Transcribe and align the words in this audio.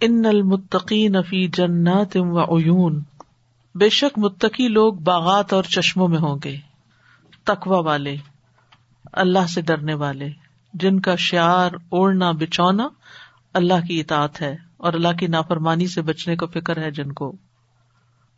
ان 0.00 0.26
المتقین 0.26 1.22
فی 1.22 1.48
جنات 1.48 2.16
و 2.16 2.58
عیون۔ 2.58 3.02
بے 3.74 3.88
شک 3.88 4.18
متقی 4.18 4.68
لوگ 4.68 4.94
باغات 4.94 5.52
اور 5.52 5.62
چشموں 5.62 6.08
میں 6.08 6.18
ہوں 6.18 6.38
گے 6.44 6.56
تقوا 7.44 7.78
والے، 7.78 8.16
اللہ 9.12 9.46
سے 9.46 9.60
ڈرنے 9.60 9.94
والے، 9.94 10.28
جن 10.74 11.00
کا 11.00 11.14
شعر 11.16 11.70
اوڑھنا 11.88 12.30
بچونا 12.30 12.88
اللہ 13.54 13.86
کی 13.88 14.00
اطاعت 14.00 14.42
ہے 14.42 14.56
اور 14.76 14.92
اللہ 14.92 15.12
کی 15.18 15.26
نافرمانی 15.26 15.86
سے 15.86 16.02
بچنے 16.02 16.36
کو 16.36 16.46
فکر 16.46 16.76
ہے 16.76 16.90
جن 16.90 17.12
کو۔ 17.12 17.36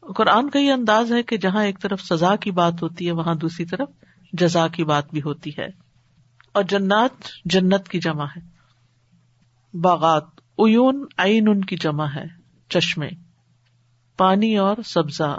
قرآن 0.00 0.50
کا 0.50 0.58
یہ 0.58 0.72
انداز 0.72 1.12
ہے 1.12 1.22
کہ 1.22 1.36
جہاں 1.36 1.64
ایک 1.64 1.80
طرف 1.80 2.00
سزا 2.00 2.36
کی 2.36 2.50
بات 2.50 2.82
ہوتی 2.82 3.06
ہے، 3.06 3.12
وہاں 3.12 3.34
دوسری 3.34 3.66
طرف 3.66 3.88
جزا 4.32 4.68
کی 4.68 4.84
بات 4.84 5.10
بھی 5.10 5.22
ہوتی 5.22 5.50
ہے۔ 5.58 5.66
اور 6.52 6.62
جنات، 6.62 7.10
جنت 7.44 7.88
کی 7.88 8.00
جمع 8.00 8.24
ہے۔ 8.24 8.60
باغات 9.78 10.39
اون 10.60 11.04
آئین 11.16 11.48
ان 11.48 11.64
کی 11.64 11.76
جمع 11.76 12.06
ہے، 12.06 12.24
چشمے، 12.68 13.08
پانی 14.16 14.58
اور 14.58 14.76
سبزہ 14.84 15.38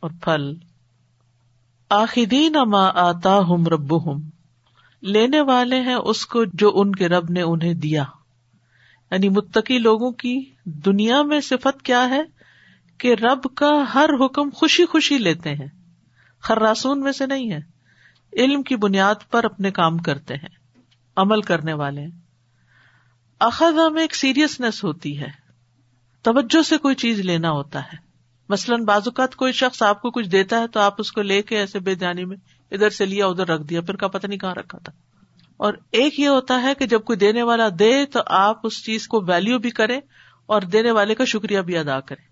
اور 0.00 0.10
پھل۔ 0.20 0.54
آخدین 1.90 2.56
اما 2.56 2.88
آتا 2.94 3.38
ہم 3.38 3.64
رب 3.66 4.12
ہم 4.12 4.30
لینے 5.02 5.40
والے 5.40 5.80
ہیں 5.80 5.94
اس 5.94 6.26
کو 6.26 6.44
جو 6.44 6.70
ان 6.74 6.94
کے 6.94 7.08
رب 7.08 7.30
نے 7.30 7.42
انہیں 7.42 7.74
دیا۔ 7.74 8.04
یعنی 9.10 9.28
متقی 9.28 9.78
لوگوں 9.78 10.10
کی 10.10 10.50
دنیا 10.64 11.22
میں 11.22 11.40
صفت 11.40 11.82
کیا 11.82 12.08
ہے 12.08 12.22
کہ 12.98 13.14
رب 13.14 13.54
کا 13.54 13.84
ہر 13.94 14.10
حکم 14.24 14.50
خوشی 14.50 14.86
خوشی 14.86 15.18
لیتے 15.18 15.54
ہیں۔ 15.54 15.68
خراسون 16.40 17.00
میں 17.00 17.12
سے 17.12 17.26
نہیں 17.26 17.52
ہے، 17.52 17.60
علم 18.32 18.62
کی 18.62 18.76
بنیاد 18.76 19.14
پر 19.30 19.44
اپنے 19.44 19.70
کام 19.70 19.98
کرتے 19.98 20.34
ہیں، 20.34 20.58
عمل 21.16 21.40
کرنے 21.40 21.72
والے 21.72 22.00
ہیں۔ 22.00 22.27
اخذا 23.38 23.88
میں 23.88 24.02
ایک 24.02 24.16
سیریسنیس 24.16 24.84
ہوتی 24.84 25.20
ہے۔ 25.20 25.28
توجہ 26.22 26.62
سے 26.62 26.78
کوئی 26.78 26.94
چیز 26.94 27.20
لینا 27.20 27.50
ہوتا 27.50 27.80
ہے۔ 27.82 27.96
مثلاً 28.48 28.84
بازوقات 28.84 29.36
کوئی 29.36 29.52
شخص 29.52 29.82
آپ 29.82 30.02
کو 30.02 30.10
کچھ 30.10 30.28
دیتا 30.28 30.60
ہے 30.60 30.68
تو 30.68 30.80
آپ 30.80 30.94
اس 30.98 31.12
کو 31.12 31.22
لے 31.22 31.42
کے 31.42 31.58
ایسے 31.58 31.78
بے 31.78 31.94
جانی 31.94 32.24
میں 32.24 32.36
ادھر 32.70 32.90
سے 32.90 33.06
لیا، 33.06 33.26
ادھر 33.26 33.46
رکھ 33.46 33.62
دیا، 33.62 33.80
پھر 33.80 33.96
کا 33.96 34.08
پتہ 34.08 34.26
نہیں 34.26 34.38
کہاں 34.38 34.54
رکھا 34.54 34.78
تھا۔ 34.78 34.92
اور 35.56 35.74
ایک 35.92 36.20
یہ 36.20 36.28
ہوتا 36.28 36.62
ہے 36.62 36.74
کہ 36.74 36.86
جب 36.86 37.04
کوئی 37.04 37.16
دینے 37.16 37.42
والا 37.42 37.68
دے 37.78 38.06
تو 38.06 38.20
آپ 38.26 38.60
اس 38.64 38.84
چیز 38.84 39.08
کو 39.08 39.20
ویلو 39.20 39.58
بھی 39.58 39.70
کرے 39.70 40.00
اور 40.46 40.62
دینے 40.62 40.90
والے 40.90 41.14
کا 41.14 41.24
شکریہ 41.24 41.60
بھی 41.60 41.76
ادا 41.76 42.00
کرے 42.00 42.22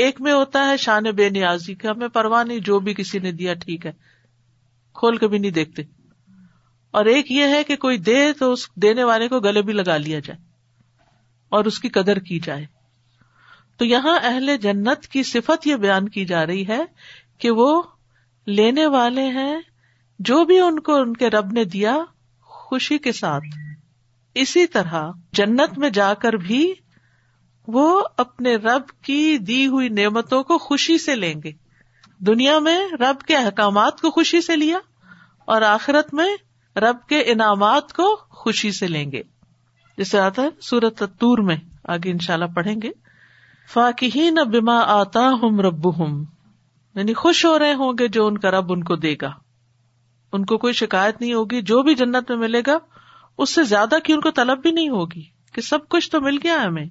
ایک 0.00 0.20
میں 0.20 0.32
ہوتا 0.32 0.68
ہے 0.68 0.76
شان 0.76 1.02
بے 1.16 1.30
نیازی 1.30 1.74
کہ 1.74 1.86
ہمیں 1.86 2.08
پرواہ 2.08 2.44
نہیں، 2.44 2.58
جو 2.58 2.80
بھی 2.80 2.94
کسی 2.94 3.18
نے 3.18 3.32
دیا 3.32 3.54
ٹھیک 3.54 3.86
ہے، 3.86 3.92
کھول 4.94 5.16
کے 5.16 5.28
بھی 5.28 5.38
نہیں 5.38 5.50
دیکھتے۔ 5.50 5.82
اور 6.90 7.04
ایک 7.04 7.32
یہ 7.32 7.46
ہے 7.46 7.64
کہ 7.64 7.76
کوئی 7.76 7.98
دے 7.98 8.32
تو 8.32 8.52
اس 8.52 8.68
دینے 8.74 9.04
والے 9.04 9.28
کو 9.28 9.40
گلے 9.40 9.62
بھی 9.62 9.72
لگا 9.72 9.96
لیا 9.96 10.18
جائے 10.18 10.38
اور 11.48 11.64
اس 11.64 11.80
کی 11.80 11.88
قدر 11.88 12.18
کی 12.18 12.40
جائے۔ 12.40 12.66
تو 13.76 13.84
یہاں 13.84 14.18
اہل 14.22 14.56
جنت 14.56 15.06
کی 15.06 15.22
صفت 15.22 15.66
یہ 15.66 15.76
بیان 15.76 16.08
کی 16.08 16.24
جا 16.24 16.46
رہی 16.46 16.68
ہے 16.68 16.80
کہ 17.38 17.50
وہ 17.50 17.82
لینے 18.46 18.86
والے 18.86 19.26
ہیں، 19.28 19.60
جو 20.18 20.44
بھی 20.44 20.60
ان 20.60 20.80
کو 20.80 20.94
ان 20.94 21.16
کے 21.16 21.30
رب 21.30 21.52
نے 21.52 21.64
دیا 21.64 21.96
خوشی 22.42 22.98
کے 22.98 23.12
ساتھ۔ 23.12 23.44
اسی 24.34 24.66
طرح 24.66 25.10
جنت 25.32 25.78
میں 25.78 25.90
جا 25.90 26.14
کر 26.14 26.32
بھی 26.32 26.74
وہ 27.66 28.04
اپنے 28.16 28.54
رب 28.54 29.02
کی 29.02 29.38
دی 29.38 29.66
ہوئی 29.66 29.88
نعمتوں 29.88 30.42
کو 30.42 30.58
خوشی 30.58 30.98
سے 30.98 31.14
لیں 31.14 31.34
گے۔ 31.44 31.52
دنیا 32.18 32.58
میں 32.58 32.88
رب 32.92 33.20
کے 33.20 33.36
احکامات 33.36 34.00
کو 34.00 34.10
خوشی 34.10 34.40
سے 34.40 34.56
لیا 34.56 34.78
اور 35.44 35.62
آخرت 35.62 36.14
میں 36.14 36.36
رب 36.80 36.96
کے 37.08 37.20
انعامات 37.20 37.92
کو 37.92 38.16
خوشی 38.16 38.72
سے 38.72 38.86
لیں 38.86 39.12
گے۔ 39.12 39.22
جسے 39.98 40.18
آتا 40.18 40.42
ہے 40.42 40.48
سورت 40.60 41.02
تور 41.18 41.38
میں، 41.38 41.56
آگے 41.84 42.10
ان 42.10 42.18
شاء 42.18 42.34
اللہ 42.34 42.44
پڑھیں 42.44 42.76
گے۔ 42.82 42.90
فاقی 43.72 44.30
نہ 44.30 44.40
بیما 44.40 44.80
آتا 44.80 45.20
ہوں 45.20 45.58
رب 45.58 45.98
ہوں 45.98 46.24
یعنی 46.94 47.14
خوش 47.14 47.46
ہو 47.46 47.58
رہے 47.58 47.74
ہوں 47.74 47.92
گے 47.98 48.08
جو 48.08 48.26
ان 48.26 48.38
کا 48.38 48.50
رب 48.50 48.72
ان 48.72 48.84
کو 48.84 48.96
دے 48.96 49.14
گا۔ 49.22 49.30
ان 50.32 50.46
کو 50.46 50.58
کوئی 50.58 50.72
شکایت 50.72 51.20
نہیں 51.20 51.34
ہوگی، 51.34 51.62
جو 51.62 51.82
بھی 51.82 51.94
جنت 51.94 52.30
میں 52.30 52.38
ملے 52.38 52.62
گا، 52.66 52.78
اس 53.38 53.54
سے 53.54 53.64
زیادہ 53.64 53.94
کی 54.04 54.12
ان 54.12 54.20
کو 54.20 54.30
طلب 54.30 54.62
بھی 54.62 54.70
نہیں 54.70 54.88
ہوگی، 54.88 55.22
کہ 55.52 55.60
سب 55.60 55.88
کچھ 55.88 56.10
تو 56.10 56.20
مل 56.20 56.38
گیا 56.42 56.64
ہمیں۔ 56.64 56.84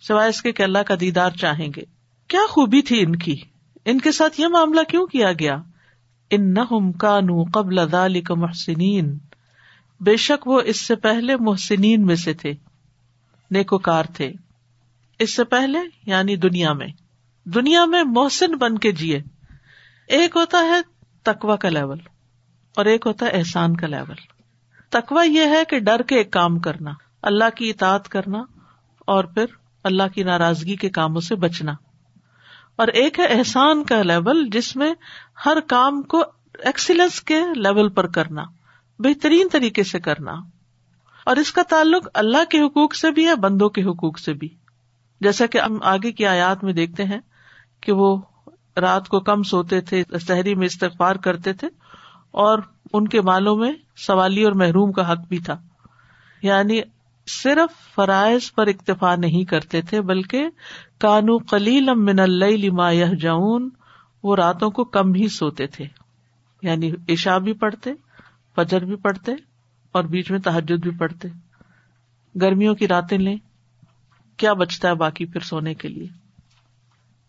سوائے 0.00 0.28
اس 0.28 0.42
کے 0.42 0.52
کہ 0.52 0.62
اللہ 0.62 0.78
کا 0.78 0.94
دیدار 1.00 1.30
چاہیں 1.30 1.68
گے۔ 1.76 1.82
کیا 2.28 2.40
خوبی 2.48 2.82
تھی 2.82 3.00
ان 3.00 3.16
کی؟ 3.16 3.36
ان 3.84 3.98
کے 3.98 4.12
ساتھ 4.12 4.40
یہ 4.40 4.46
معاملہ 4.46 4.80
کیوں 4.88 5.06
کیا 5.06 5.32
گیا؟ 5.32 5.56
ان 6.30 6.54
نہ 6.54 6.90
کانو 6.98 7.44
قبل 7.44 7.78
محسنین۔ 8.30 9.18
بے 10.00 10.16
شک 10.16 10.48
وہ 10.48 10.60
اس 10.60 10.80
سے 10.80 10.96
پہلے 10.96 11.36
محسنین 11.36 12.06
میں 12.06 12.16
سے 12.16 12.34
تھے، 12.34 12.52
نیکوکار 13.50 14.04
تھے۔ 14.04 14.32
اس 15.18 15.36
سے 15.36 15.44
پہلے 15.44 15.78
یعنی 16.06 16.36
دنیا 16.36 16.72
میں۔ 16.72 16.86
دنیا 17.44 17.84
میں 17.84 18.04
محسن 18.04 18.54
بن 18.54 18.78
کے 18.78 18.92
جیے۔ 18.92 19.22
ایک 20.08 20.36
ہوتا 20.36 20.58
ہے 20.58 20.80
تکوا 21.22 21.56
کا 21.56 21.68
لیول 21.68 21.98
اور 22.76 22.84
ایک 22.84 23.06
ہوتا 23.06 23.26
ہے 23.26 23.30
احسان 23.30 23.76
کا 23.76 23.86
لیول۔ 23.86 24.16
تکوا 24.88 25.22
یہ 25.22 25.40
ہے 25.40 25.64
کہ 25.68 25.78
ڈر 25.78 26.02
کے 26.02 26.16
ایک 26.16 26.30
کام 26.30 26.58
کرنا، 26.58 26.90
اللہ 27.22 27.56
کی 27.56 27.70
اطاعت 27.70 28.08
کرنا 28.08 28.38
اور 28.98 29.24
پھر 29.24 29.44
اللہ 29.84 30.02
کی 30.14 30.22
ناراضگی 30.22 30.76
کے 30.76 30.90
کاموں 30.90 31.20
سے 31.20 31.34
بچنا۔ 31.34 31.72
اور 32.78 32.88
ایک 32.88 33.20
ہے 33.20 33.26
احسان 33.26 33.84
کا 33.84 34.02
لیول 34.02 34.48
جس 34.52 34.76
میں 34.76 34.94
ہر 35.46 35.60
کام 35.60 36.02
کو 36.02 36.24
ایکسیلنس 36.64 37.20
کے 37.20 37.40
لیول 37.56 37.88
پر 37.88 38.06
کرنا، 38.06 38.42
بہترین 38.98 39.48
طریقے 39.52 39.82
سے 39.82 40.00
کرنا۔ 40.00 40.32
اور 41.24 41.36
اس 41.36 41.52
کا 41.52 41.62
تعلق 41.68 42.08
اللہ 42.14 42.44
کے 42.44 42.60
حقوق 42.60 42.94
سے 42.94 43.10
بھی 43.10 43.26
ہے، 43.26 43.34
بندوں 43.34 43.68
کے 43.68 43.82
حقوق 43.82 44.18
سے 44.18 44.32
بھی۔ 44.32 44.48
جیسا 45.20 45.46
کہ 45.46 45.58
ہم 45.58 45.78
آگے 45.82 46.12
کی 46.12 46.26
آیات 46.26 46.64
میں 46.64 46.72
دیکھتے 46.72 47.04
ہیں 47.04 47.20
کہ 47.80 47.92
وہ 47.92 48.20
رات 48.80 49.08
کو 49.08 49.20
کم 49.20 49.42
سوتے 49.42 49.80
تھے 49.80 50.02
شہری 50.28 50.54
میں 50.54 50.66
استغفار 50.66 51.16
کرتے 51.16 51.52
تھے 51.52 51.68
اور 52.30 52.58
ان 52.92 53.08
کے 53.08 53.20
مالوں 53.20 53.56
میں 53.56 53.72
سوالی 53.96 54.44
اور 54.44 54.52
محروم 54.52 54.92
کا 54.92 55.12
حق 55.12 55.18
بھی 55.28 55.38
تھا۔ 55.38 55.62
یعنی 56.42 56.80
صرف 57.26 57.94
فرائض 57.94 58.52
پر 58.52 58.66
اکتفا 58.66 59.16
نہیں 59.16 59.44
کرتے 59.44 59.82
تھے، 59.82 60.00
بلکہ 60.00 60.46
کانو 60.98 61.38
کلیل 61.38 61.94
من 61.94 62.16
لما 62.16 62.90
یہ 62.90 63.06
جاؤن 63.06 63.68
وہ 64.22 64.36
راتوں 64.36 64.70
کو 64.70 64.84
کم 64.84 65.14
ہی 65.14 65.28
سوتے 65.28 65.66
تھے۔ 65.66 65.84
یعنی 66.62 66.92
عشا 67.08 67.38
بھی 67.38 67.52
پڑھتے، 67.52 67.90
فجر 68.56 68.84
بھی 68.84 68.96
پڑھتے، 68.96 69.32
اور 69.92 70.04
بیچ 70.04 70.30
میں 70.30 70.38
تحجد 70.38 70.82
بھی 70.82 70.90
پڑھتے۔ 70.90 71.28
گرمیوں 72.40 72.74
کی 72.74 72.88
راتیں 72.88 73.18
لیں، 73.18 73.36
کیا 74.36 74.52
بچتا 74.52 74.88
ہے 74.88 74.94
باقی 74.94 75.26
پھر 75.26 75.40
سونے 75.40 75.74
کے 75.74 75.88
لیے؟ 75.88 76.06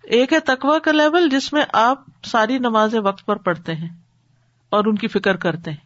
ایک 0.04 0.34
ہے 0.34 0.40
تکوا 0.40 0.80
کا 0.80 0.92
لیول 0.92 1.30
جس 1.30 1.54
میں 1.54 1.64
آپ 1.74 2.04
ساری 2.24 2.58
نمازیں 2.58 3.00
وقت 3.00 3.26
پر 3.26 3.36
پڑھتے 3.36 3.76
ہیں 3.76 3.90
اور 4.70 4.86
ان 4.86 4.96
کی 4.96 5.08
فکر 5.08 5.36
کرتے 5.36 5.72
ہیں 5.72 5.78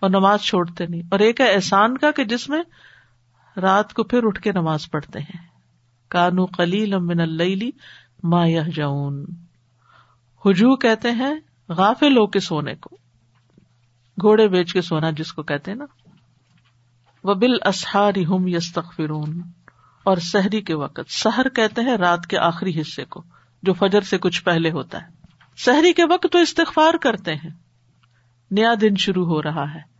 اور 0.00 0.10
نماز 0.10 0.40
چھوڑتے 0.40 0.86
نہیں۔ 0.86 1.02
اور 1.10 1.18
ایک 1.18 1.40
ہے 1.40 1.54
احسان 1.54 1.98
کا 1.98 2.10
کہ 2.10 2.24
جس 2.24 2.48
میں 2.48 2.62
رات 3.56 3.92
کو 3.92 4.04
پھر 4.04 4.20
اٹھ 4.22 4.40
کے 4.40 4.52
نماز 4.52 4.90
پڑھتے 4.90 5.18
ہیں۔ 5.18 5.51
کانو 6.12 6.46
کلیل 6.46 6.94
امن 6.94 7.20
اللہ 7.20 7.64
ما 8.22 8.46
یہ 8.46 8.60
جاؤن 8.74 9.24
ہجو 10.46 10.76
کہتے 10.76 11.10
ہیں 11.10 11.34
غافل 11.68 12.16
ہو 12.16 12.26
کے 12.26 12.40
سونے 12.40 12.74
کو، 12.74 12.96
گھوڑے 14.20 14.48
بیچ 14.48 14.72
کے 14.72 14.82
سونا 14.82 15.10
جس 15.10 15.32
کو 15.32 15.42
کہتے 15.42 15.70
ہیں 15.70 15.78
نا۔ 15.78 15.84
وہ 17.24 17.34
بال 17.34 17.68
اسہاری 17.68 18.26
ہم 18.26 18.46
یس 18.46 18.72
تخرون 18.72 19.42
اور 20.04 20.16
سحری 20.16 20.60
کے 20.60 20.74
وقت، 20.74 21.10
سحر 21.10 21.48
کہتے 21.48 21.82
ہیں 21.82 21.96
رات 21.96 22.26
کے 22.26 22.38
آخری 22.38 22.80
حصے 22.80 23.04
کو، 23.04 23.22
جو 23.62 23.72
فجر 23.72 24.00
سے 24.00 24.18
کچھ 24.18 24.44
پہلے 24.44 24.70
ہوتا 24.70 25.02
ہے۔ 25.02 25.06
سحری 25.56 25.92
کے 25.92 26.04
وقت 26.04 26.26
تو 26.32 26.38
استغفار 26.38 26.94
کرتے 26.94 27.34
ہیں۔ 27.34 27.50
نیا 28.50 28.74
دن 28.80 28.96
شروع 28.96 29.26
ہو 29.26 29.42
رہا 29.42 29.74
ہے۔ 29.74 29.92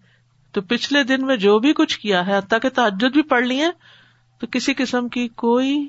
تو 0.53 0.61
پچھلے 0.61 1.05
دن 1.05 1.27
میں 1.27 1.37
جو 1.37 1.59
بھی 1.59 1.73
کچھ 1.73 1.99
کیا 1.99 2.27
ہے 2.27 2.59
کہ 2.63 2.69
تعجد 2.69 3.13
بھی 3.13 3.23
پڑھ 3.23 3.45
لی 3.45 3.61
ہے 3.61 3.71
تو 4.41 4.47
کسی 4.47 4.75
قسم 4.75 5.09
کی 5.09 5.29
کوئی 5.29 5.89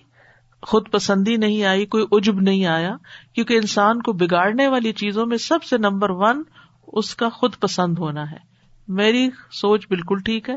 خود 0.64 0.92
پسندی 0.92 1.38
نہیں 1.38 1.64
آئی، 1.64 1.86
کوئی 1.86 2.06
اجب 2.12 2.42
نہیں 2.42 2.66
آیا، 2.66 2.96
کیونکہ 3.36 3.54
انسان 3.54 4.02
کو 4.02 4.14
بگاڑنے 4.14 4.68
والی 4.68 4.92
چیزوں 4.92 5.26
میں 5.26 5.38
سب 5.38 5.64
سے 5.64 5.78
نمبر 5.78 6.10
ون 6.10 6.44
اس 6.88 7.16
کا 7.16 7.30
خود 7.30 7.56
پسند 7.60 7.98
ہونا 7.98 8.32
ہے۔ 8.32 8.38
میری 8.88 9.30
سوچ 9.52 9.88
بالکل 9.88 10.20
ٹھیک 10.26 10.50
ہے، 10.50 10.56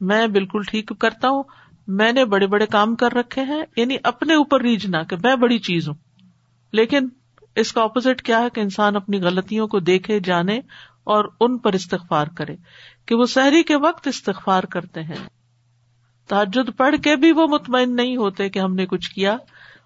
میں 0.00 0.26
بالکل 0.26 0.62
ٹھیک 0.62 0.92
کرتا 0.98 1.28
ہوں، 1.28 1.42
میں 1.86 2.12
نے 2.12 2.24
بڑے 2.24 2.46
بڑے 2.46 2.66
کام 2.66 2.94
کر 2.94 3.12
رکھے 3.12 3.42
ہیں 3.42 3.62
یعنی 3.76 3.96
اپنے 4.04 4.34
اوپر 4.34 4.60
ریجنا 4.60 5.02
کہ 5.02 5.16
میں 5.24 5.36
بڑی 5.36 5.58
چیز 5.58 5.88
ہوں۔ 5.88 5.94
لیکن 6.72 7.08
اس 7.56 7.72
کا 7.72 7.82
اپوزٹ 7.82 8.22
کیا 8.22 8.40
ہے 8.40 8.50
کہ 8.50 8.60
انسان 8.60 8.96
اپنی 8.96 9.20
غلطیوں 9.20 9.68
کو 9.68 9.80
دیکھے، 9.80 10.20
جانے 10.20 10.58
اور 11.04 11.24
ان 11.40 11.58
پر 11.58 11.72
استغفار 11.72 12.26
کرے، 12.26 12.56
کہ 13.06 13.14
وہ 13.14 13.24
سحری 13.24 13.62
کے 13.62 13.76
وقت 13.76 14.08
استغفار 14.08 14.62
کرتے 14.62 15.02
ہیں۔ 15.02 15.41
تحجد 16.28 16.70
پڑھ 16.76 16.96
کے 17.04 17.16
بھی 17.16 17.32
وہ 17.32 17.46
مطمئن 17.46 17.96
نہیں 17.96 18.16
ہوتے 18.16 18.48
کہ 18.48 18.58
ہم 18.58 18.74
نے 18.74 18.86
کچھ 18.86 19.10
کیا، 19.10 19.36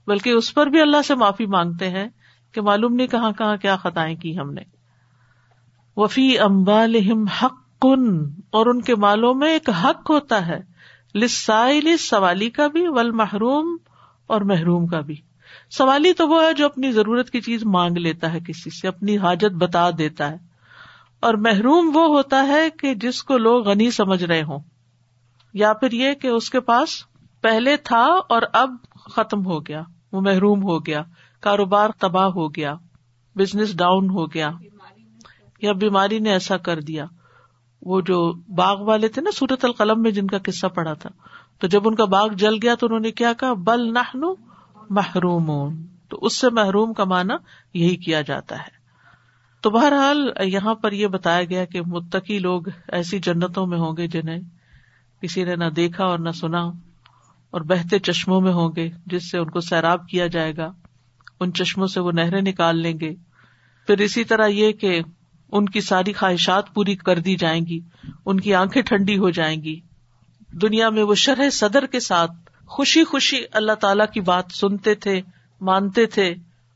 بلکہ 0.07 0.31
اس 0.31 0.55
پر 0.55 0.67
بھی 0.67 0.81
اللہ 0.81 1.03
سے 1.03 1.15
معافی 1.15 1.47
مانگتے 1.47 1.91
ہیں 1.91 2.09
کہ 2.53 2.61
معلوم 2.61 2.95
نہیں 2.95 3.07
کہاں 3.07 3.33
کہاں 3.33 3.57
کیا 3.57 3.77
خطائیں 3.77 4.17
کی 4.17 4.39
ہم 4.39 4.53
نے۔ 4.53 4.61
وفی 5.97 6.39
امبال 6.39 6.97
حق 7.43 7.55
کن 7.81 8.31
اور 8.51 8.67
ان 8.67 8.81
کے 8.83 8.95
مالوں 8.95 9.35
میں 9.35 9.49
ایک 9.49 9.71
حق 9.85 10.11
ہوتا 10.11 10.47
ہے 10.47 10.61
لسائل 11.15 11.97
سوالی 11.97 12.51
کا 12.51 12.67
بھی 12.67 12.89
ول 12.89 13.11
محروم 13.11 13.77
اور 14.27 14.41
محروم 14.41 14.87
کا 14.87 15.01
بھی۔ 15.01 15.15
سوالی 15.71 16.13
تو 16.13 16.29
وہ 16.29 16.43
ہے 16.43 16.53
جو 16.53 16.67
اپنی 16.67 16.93
ضرورت 16.93 17.31
کی 17.31 17.41
چیز 17.41 17.65
مانگ 17.65 17.97
لیتا 17.97 18.33
ہے 18.33 18.41
کسی 18.41 18.71
سے، 18.71 18.89
اپنی 18.89 19.19
حاجت 19.19 19.55
بتا 19.55 19.91
دیتا 19.99 20.31
ہے۔ 20.31 20.37
اور 21.21 21.35
محروم 21.35 21.97
وہ 21.97 22.07
ہوتا 22.07 22.47
ہے 22.47 22.71
کہ 22.71 22.95
جس 22.95 23.23
کو 23.23 23.39
لوگ 23.39 23.69
غنی 23.69 23.91
سمجھ 23.91 24.25
رہے 24.25 24.43
ہوں۔ 24.43 24.59
یا 25.53 25.73
پھر 25.73 25.93
یہ 25.93 26.15
کہ 26.15 26.29
اس 26.29 26.51
کے 26.51 26.61
پاس 26.61 26.89
پہلے 27.41 27.77
تھا 27.77 28.07
اور 28.29 28.43
اب 28.53 28.71
ختم 29.11 29.47
ہو 29.47 29.61
گیا، 29.61 29.83
وہ 30.13 30.21
محروم 30.21 30.63
ہو 30.63 30.87
گیا، 30.87 31.03
کاروبار 31.41 31.91
تباہ 31.99 32.27
ہو 32.27 32.49
گیا 32.49 32.75
بزنس 33.37 33.77
ڈاؤن 33.77 34.11
ہو 34.11 34.27
گیا، 34.27 34.51
یا 35.63 35.73
بیماری 35.73 36.19
نے 36.19 36.31
ایسا 36.31 36.57
کر 36.57 36.81
دیا۔ 36.81 37.05
وہ 37.83 38.01
جو 38.01 38.33
باغ 38.33 38.83
والے 38.83 39.09
تھے 39.09 39.23
نا 39.23 39.31
سورت 39.31 39.65
القلم 39.65 40.03
میں 40.03 40.11
جن 40.11 40.27
کا 40.27 40.39
قصہ 40.39 40.67
پڑا 40.67 40.93
تھا۔ 40.93 41.11
تو 41.59 41.67
جب 41.67 41.89
ان 41.89 41.95
کا 41.95 42.05
باغ 42.05 42.29
جل 42.29 42.55
گیا 42.63 42.75
تو 42.75 42.87
انہوں 42.87 43.01
نے 43.01 43.11
کیا 43.11 43.33
کہا؟ 43.33 43.53
بل 43.53 43.93
نہ 43.93 44.27
محروم 44.91 45.75
تو 46.09 46.19
اس 46.21 46.37
سے 46.37 46.51
محروم 46.51 46.93
کا 46.93 47.05
معنی 47.05 47.35
یہی 47.75 47.97
کیا 47.97 48.21
جاتا 48.21 48.59
ہے۔ 48.59 48.77
تو 49.61 49.71
بہرحال 49.71 50.31
یہاں 50.45 50.75
پر 50.75 50.93
یہ 50.93 51.07
بتایا 51.07 51.45
گیا 51.45 51.65
کہ 51.65 51.81
متقی 51.83 52.39
لوگ 52.39 52.63
ایسی 52.89 53.19
جنتوں 53.19 53.67
میں 53.67 53.79
ہوں 53.79 53.97
گے 53.97 54.07
جنہیں 54.07 54.39
کسی 55.23 55.45
نے 55.45 55.57
نہ 55.57 55.65
دیکھا 55.65 56.05
اور 56.05 56.19
نہ 56.19 56.31
سنا 56.31 56.63
اور 57.51 57.61
بہتے 57.61 57.99
چشموں 57.99 58.41
میں 58.41 58.53
ہوں 58.53 58.71
گے 58.77 58.91
جس 59.07 59.31
سے 59.31 59.39
ان 59.39 59.51
کو 59.51 59.61
سیراب 59.61 60.09
کیا 60.09 60.27
جائے 60.27 60.57
گا۔ 60.57 60.73
ان 61.41 61.53
چشموں 61.53 61.87
سے 61.87 62.01
وہ 62.01 62.13
نہریں 62.13 62.43
نکال 62.43 62.79
لیں 62.79 63.01
گے۔ 63.01 63.15
پھر 63.87 63.99
اسی 63.99 64.25
طرح 64.25 64.47
یہ 64.47 64.73
کہ 64.73 65.01
ان 65.53 65.69
کی 65.69 65.81
ساری 65.81 66.13
خواہشات 66.13 66.75
پوری 66.75 66.97
کر 66.97 67.19
دی 67.19 67.37
جائیں 67.37 67.67
گی۔ 67.67 67.81
ان 68.27 68.41
کی 68.41 68.55
آنکھیں 68.55 68.83
ٹھنڈی 68.83 69.19
ہو 69.19 69.31
جائیں 69.31 69.63
گی۔ 69.63 69.81
دنیا 70.53 70.91
میں 70.91 71.03
وہ 71.03 71.15
شرح 71.15 71.51
صدر 71.51 71.87
کے 71.87 72.01
ساتھ 72.01 72.33
خوشی 72.67 73.05
خوشی 73.05 73.37
اللہ 73.53 73.73
تعالی 73.73 74.05
کی 74.15 74.21
بات 74.21 74.45
سنتے 74.51 74.95
تھے، 74.95 75.21
مانتے 75.61 76.07
تھے 76.07 76.35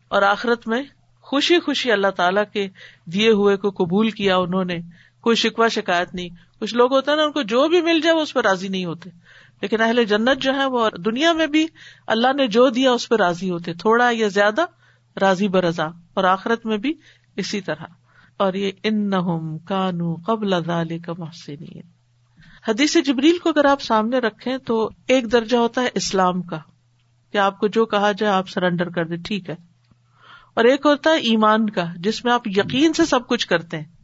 اور 0.09 0.23
آخرت 0.23 0.69
میں 0.69 0.83
خوشی 1.21 1.61
خوشی 1.61 1.93
اللہ 1.93 2.11
تعالیٰ 2.11 2.43
کے 2.53 2.69
دیے 3.05 3.31
ہوئے 3.31 3.57
کو 3.57 3.71
قبول 3.71 4.11
کیا 4.11 4.37
انہوں 4.37 4.65
نے۔ 4.65 4.79
کوئی 5.21 5.37
شکوا 5.37 5.69
شکایت 5.69 6.15
نہیں۔ 6.15 6.29
کچھ 6.61 6.75
لوگ 6.75 6.93
ہوتے 6.93 7.17
نا، 7.17 7.23
ان 7.23 7.33
کو 7.33 7.43
جو 7.43 7.69
بھی 7.69 7.81
مل 7.81 8.01
جائے 8.01 8.17
وہ 8.17 8.21
اس 8.21 8.35
پہ 8.35 8.41
راضی 8.41 8.69
نہیں 8.69 8.85
ہوتے۔ 8.85 9.11
لیکن 9.63 9.81
اہل 9.81 10.05
جنت 10.05 10.43
جو 10.43 10.55
ہے 10.55 10.67
وہ 10.67 10.91
دنیا 11.05 11.33
میں 11.33 11.47
بھی 11.47 11.67
اللہ 12.07 12.33
نے 12.33 12.47
جو 12.47 12.69
دیا 12.69 12.93
اس 12.93 13.09
پہ 13.09 13.15
راضی 13.15 13.51
ہوتے۔ 13.51 13.75
تھوڑا 13.75 14.09
یا 14.13 14.29
زیادہ 14.29 14.65
راضی 15.21 15.49
برضا۔ 15.49 15.87
اور 16.15 16.25
آخرت 16.25 16.67
میں 16.67 16.79
بھی 16.79 16.95
اسی 17.37 17.61
طرح۔ 17.61 17.85
اور 18.37 18.55
یہ 18.55 18.71
ان 18.83 19.11
کانو 19.59 20.15
قبل 20.15 20.55
کا 20.99 21.13
محسن 21.19 21.79
حدیث 22.69 22.97
جبریل 23.05 23.39
کو 23.39 23.49
اگر 23.49 23.65
آپ 23.65 23.83
سامنے 23.83 24.19
رکھیں 24.19 24.59
تو 24.59 24.91
ایک 25.07 25.33
درجہ 25.33 25.57
ہوتا 25.57 25.83
ہے 25.83 25.89
اسلام 25.95 26.43
کا۔ 26.43 26.59
کہ 27.33 27.39
آپ 27.39 27.59
کو 27.59 27.67
جو 27.67 27.87
کہا 27.87 28.13
جائے 28.13 28.33
آپ 28.33 28.49
سرینڈر 28.49 28.89
کر 28.89 29.05
دیں، 29.05 29.17
ٹھیک 29.17 29.51
ہے۔ 29.51 29.57
اور 30.55 30.65
ایک 30.65 30.81
ہوتا 30.85 31.11
ہے 31.11 31.17
ایمان 31.17 31.71
کا، 31.71 31.85
جس 31.97 32.25
میں 32.25 32.33
آپ 32.33 32.49
یقین 32.49 32.93
سے 32.93 33.05
سب 33.05 33.29
کچھ 33.29 33.47
کرتے 33.47 33.77
ہیں۔ 33.77 34.00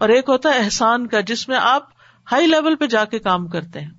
اور 0.00 0.08
ایک 0.08 0.24
ہوتا 0.28 0.48
ہے 0.48 0.58
احسان 0.58 1.06
کا، 1.06 1.20
جس 1.20 1.48
میں 1.48 1.56
آپ 1.60 1.88
ہائی 2.32 2.46
لیول 2.46 2.76
پہ 2.76 2.86
جا 2.86 3.04
کے 3.04 3.18
کام 3.18 3.48
کرتے 3.48 3.80
ہیں۔ 3.80 3.90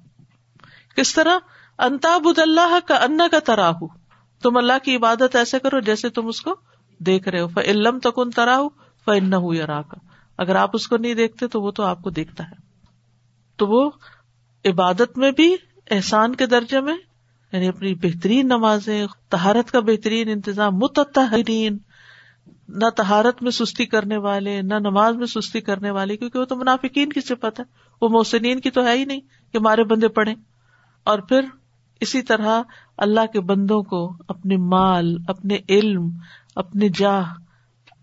کس 0.96 1.14
طرح؟ 1.14 1.38
انتاب 1.80 2.28
اللہ 2.38 2.78
کا 2.86 2.96
انا 2.96 3.28
کا 3.32 3.40
تراہ 3.40 3.74
تم 4.42 4.58
اللہ 4.58 4.74
کی 4.84 4.96
عبادت 4.96 5.36
ایسے 5.36 5.60
کرو 5.60 5.80
جیسے 5.80 6.10
تم 6.10 6.28
اس 6.28 6.42
کو 6.42 6.56
دیکھ 7.00 7.28
رہے 7.28 7.42
ہو۔ 7.42 7.48
علم 7.66 8.00
تکن 8.00 8.30
تراہ 8.30 8.62
فن 9.06 9.34
یا 9.54 9.82
کا 9.82 9.96
اگر 10.38 10.56
آپ 10.56 10.70
اس 10.74 10.88
کو 10.88 10.98
نہیں 10.98 11.14
دیکھتے 11.14 11.48
تو 11.48 11.62
وہ 11.62 11.72
تو 11.72 11.84
آپ 11.84 12.02
کو 12.02 12.10
دیکھتا 12.10 12.44
ہے۔ 12.44 12.56
تو 13.56 13.68
وہ 13.68 13.92
عبادت 14.66 15.18
میں 15.18 15.32
بھی 15.32 15.56
احسان 15.92 16.36
کے 16.36 16.46
درجے 16.46 16.80
میں 16.80 16.98
یعنی 17.52 17.68
اپنی 17.68 17.96
بہترین 17.96 18.46
نمازیں 18.46 19.08
تہارت 19.30 19.72
کا 19.72 19.80
بہترین 19.80 20.30
انتظام 20.30 20.76
متحرین 20.76 21.78
نہ 22.76 22.90
تہارت 22.90 23.44
میں 23.44 23.52
سستی 23.52 23.86
کرنے 23.86 24.18
والے، 24.18 24.62
نہ 24.62 24.74
نماز 24.74 25.16
میں 25.16 25.26
سستی 25.26 25.62
کرنے 25.62 25.92
والے، 25.92 26.18
کیونکہ 26.18 26.40
وہ 26.40 26.46
تو 26.46 26.56
منافقین 26.56 27.10
کی 27.10 27.22
صفت 27.22 27.60
ہے۔ 27.60 27.66
وہ 28.02 28.10
محسنین 28.10 28.60
کی 28.60 28.70
تو 28.70 28.86
ہے 28.86 28.98
ہی 28.98 29.06
نہیں 29.06 29.20
کہ 29.52 29.58
ہمارے 29.58 29.84
بندے 29.84 30.08
پڑھے 30.08 30.34
اور 31.04 31.20
پھر 31.20 31.46
اسی 32.00 32.22
طرح 32.22 32.62
اللہ 32.98 33.26
کے 33.34 33.40
بندوں 33.40 33.84
کو 33.84 34.16
اپنے 34.28 34.58
مال، 34.58 35.18
اپنے 35.28 35.58
علم، 35.70 36.10
اپنے 36.56 36.90
جاہ، 36.90 37.34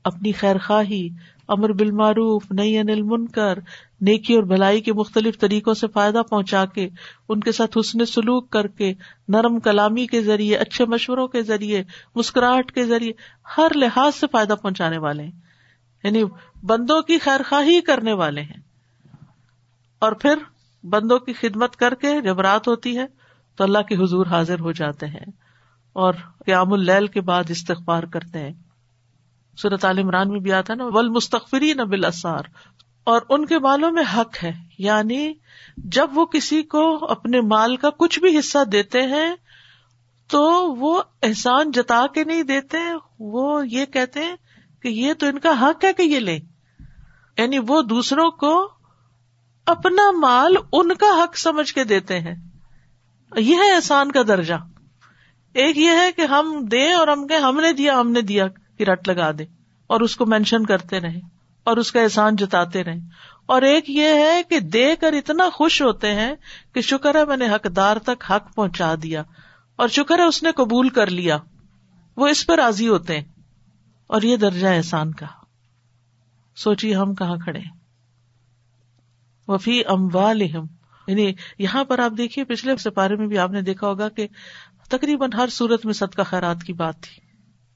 اپنی 0.05 0.33
خیر 0.33 0.59
خواہی 0.59 1.09
امر 1.49 1.73
بالمعروف 1.73 2.45
نئی 2.51 2.79
انل 2.79 3.03
منکر 3.03 3.59
نیکی 4.01 4.35
اور 4.35 4.43
بھلائی 4.43 4.81
کے 4.81 4.93
مختلف 4.93 5.39
طریقوں 5.39 5.75
سے 5.75 5.87
فائدہ 5.89 6.23
پہنچا 6.31 6.65
کے، 6.65 6.89
ان 7.29 7.41
کے 7.41 7.53
ساتھ 7.53 7.79
حسن 7.81 8.07
سلوک 8.07 8.51
کر 8.51 8.67
کے، 8.67 8.95
نرم 9.29 9.61
کلامی 9.61 10.07
کے 10.07 10.23
ذریعے، 10.23 10.57
اچھے 10.57 10.85
مشوروں 10.85 11.29
کے 11.29 11.43
ذریعے، 11.43 11.85
مسکراہٹ 12.15 12.73
کے 12.73 12.85
ذریعے، 12.85 13.13
ہر 13.57 13.69
لحاظ 13.75 14.15
سے 14.15 14.27
فائدہ 14.33 14.55
پہنچانے 14.63 14.99
والے 14.99 15.23
ہیں۔ 15.23 15.33
یعنی 16.05 16.25
بندوں 16.63 17.03
کی 17.03 17.19
خیر 17.19 17.41
خواہی 17.49 17.81
کرنے 17.81 18.13
والے 18.13 18.41
ہیں۔ 18.41 18.61
اور 19.99 20.13
پھر 20.13 20.35
بندوں 20.85 21.19
کی 21.19 21.33
خدمت 21.33 21.77
کر 21.77 21.95
کے 21.95 22.23
جب 22.23 22.41
رات 22.41 22.69
ہوتی 22.69 22.99
ہے 22.99 23.07
تو 23.57 23.65
اللہ 23.65 23.79
کے 23.79 23.95
حضور 23.95 24.27
حاضر 24.27 24.61
ہو 24.61 24.73
جاتے 24.73 25.07
ہیں 25.07 25.27
اور 25.93 26.15
قیام 26.47 26.73
اللیل 26.73 27.07
کے 27.07 27.21
بعد 27.21 27.45
استغفار 27.49 28.03
کرتے 28.03 28.39
ہیں۔ 28.39 28.53
صورت 29.63 29.85
عال 29.85 29.99
عمران 29.99 30.29
میں 30.29 30.41
بھی 30.41 30.53
آتا 30.53 30.73
ہے 30.73 30.79
نا 30.79 30.85
ول 30.87 31.09
مستقفری 31.09 31.73
نہ 31.75 31.83
بل 31.83 32.05
اثار 32.05 32.43
اور 33.09 33.21
ان 33.29 33.47
کے 33.47 33.59
بالوں 33.59 33.91
میں 33.91 34.03
حق 34.17 34.45
ہے۔ 34.45 34.53
یعنی 34.79 35.33
جب 35.77 36.11
وہ 36.15 36.25
کسی 36.25 36.63
کو 36.63 37.11
اپنے 37.11 37.41
مال 37.41 37.77
کا 37.77 37.91
کچھ 37.91 38.21
بھی 38.21 38.39
حصہ 38.39 38.65
دیتے 38.65 39.03
ہیں، 39.03 39.35
تو 40.27 40.73
وہ 40.75 41.03
احسان 41.23 41.71
جتا 41.71 42.07
کے 42.15 42.25
نہیں 42.25 42.43
دیتے، 42.43 42.79
وہ 43.19 43.69
یہ 43.69 43.85
کہتے 43.85 44.25
ہیں 44.25 44.37
کہ 44.83 44.89
یہ 44.89 45.13
تو 45.15 45.27
ان 45.27 45.39
کا 45.39 45.61
حق 45.61 45.85
ہے 45.85 45.93
کہ 45.93 46.03
یہ 46.03 46.19
لے 46.21 46.39
یعنی 47.39 47.59
وہ 47.69 47.83
دوسروں 47.83 48.31
کو 48.31 48.71
اپنا 49.67 50.11
مال 50.11 50.57
ان 50.73 50.95
کا 50.95 51.25
حق 51.25 51.37
سمجھ 51.37 51.75
کے 51.75 51.85
دیتے 51.85 52.21
ہیں۔ 52.21 52.35
یہ 53.37 53.55
ہے 53.55 53.75
احسان 53.75 54.13
کا 54.13 54.23
درجہ۔ 54.23 54.55
ایک 55.53 55.79
یہ 55.79 55.91
ہے 55.91 56.13
کہ 56.13 56.23
ہم 56.23 56.65
دیں 56.65 56.93
اور 56.93 57.09
ہم 57.09 57.27
کہ 57.27 57.35
ہم 57.35 57.61
نے 57.61 57.73
دیا، 57.73 58.01
ہم 58.01 58.11
نے 58.11 58.21
دیا 58.21 58.47
کہ 58.79 58.85
رٹ 58.85 59.09
لگا 59.09 59.31
دے 59.39 59.45
اور 59.87 60.01
اس 60.01 60.17
کو 60.17 60.27
مینشن 60.27 60.67
کرتے 60.67 61.01
رہے 61.01 61.38
اور 61.69 61.77
اس 61.77 61.93
کا 61.93 62.01
احسان 62.01 62.37
جتاتے 62.37 62.85
رہے 62.85 62.97
اور 63.47 63.63
ایک 63.63 63.91
یہ 63.91 64.09
ہے 64.09 64.43
کہ 64.49 64.61
دے 64.61 64.97
کر 64.97 65.13
اتنا 65.13 65.49
خوش 65.53 65.83
ہوتے 65.83 66.15
ہیں 66.15 66.35
کہ 66.73 66.81
شکر 66.81 67.15
ہے 67.15 67.25
میں 67.25 67.37
نے 67.37 67.49
حقدار 67.49 67.97
تک 67.97 68.31
حق 68.31 68.55
پہنچا 68.55 68.95
دیا 69.03 69.23
اور 69.77 69.89
شکر 69.89 70.19
ہے 70.19 70.25
اس 70.25 70.43
نے 70.43 70.53
قبول 70.53 70.89
کر 70.89 71.07
لیا۔ 71.07 71.39
وہ 72.17 72.27
اس 72.27 72.47
پہ 72.47 72.53
راضی 72.53 72.89
ہوتے 72.89 73.19
ہیں۔ 73.19 73.25
اور 74.07 74.23
یہ 74.23 74.37
درجہ 74.37 74.67
احسان 74.67 75.15
کا۔ 75.15 75.27
سوچیے 76.57 76.95
ہم 76.95 77.15
کہاں 77.15 77.37
کھڑے 77.37 77.61
وفی 79.49 79.83
اموالہم۔ 79.87 80.65
یعنی 81.07 81.33
یہاں 81.59 81.85
پر 81.85 81.99
آپ 81.99 82.13
دیکھیے، 82.19 82.45
پچھلے 82.45 82.77
سپارے 82.77 83.17
میں 83.17 83.27
بھی 83.27 83.39
آپ 83.39 83.51
نے 83.51 83.63
دیکھا 83.63 83.87
ہوگا 83.87 84.09
کہ 84.09 84.29
تقریباً 84.89 85.31
ہر 85.33 85.49
صورت 85.49 85.85
میں 85.85 85.95
صدقہ 85.95 86.23
خیرات 86.23 86.63
کی 86.63 86.73
بات 86.73 87.01
تھی۔ 87.01 87.23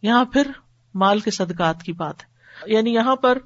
یہاں 0.02 0.24
پھر 0.24 0.50
مال 0.94 1.20
کے 1.20 1.30
صدقات 1.30 1.82
کی 1.82 1.92
بات 1.92 2.22
ہے۔ 2.22 2.32
یعنی 2.72 2.94
یہاں 2.94 3.16
پر 3.16 3.38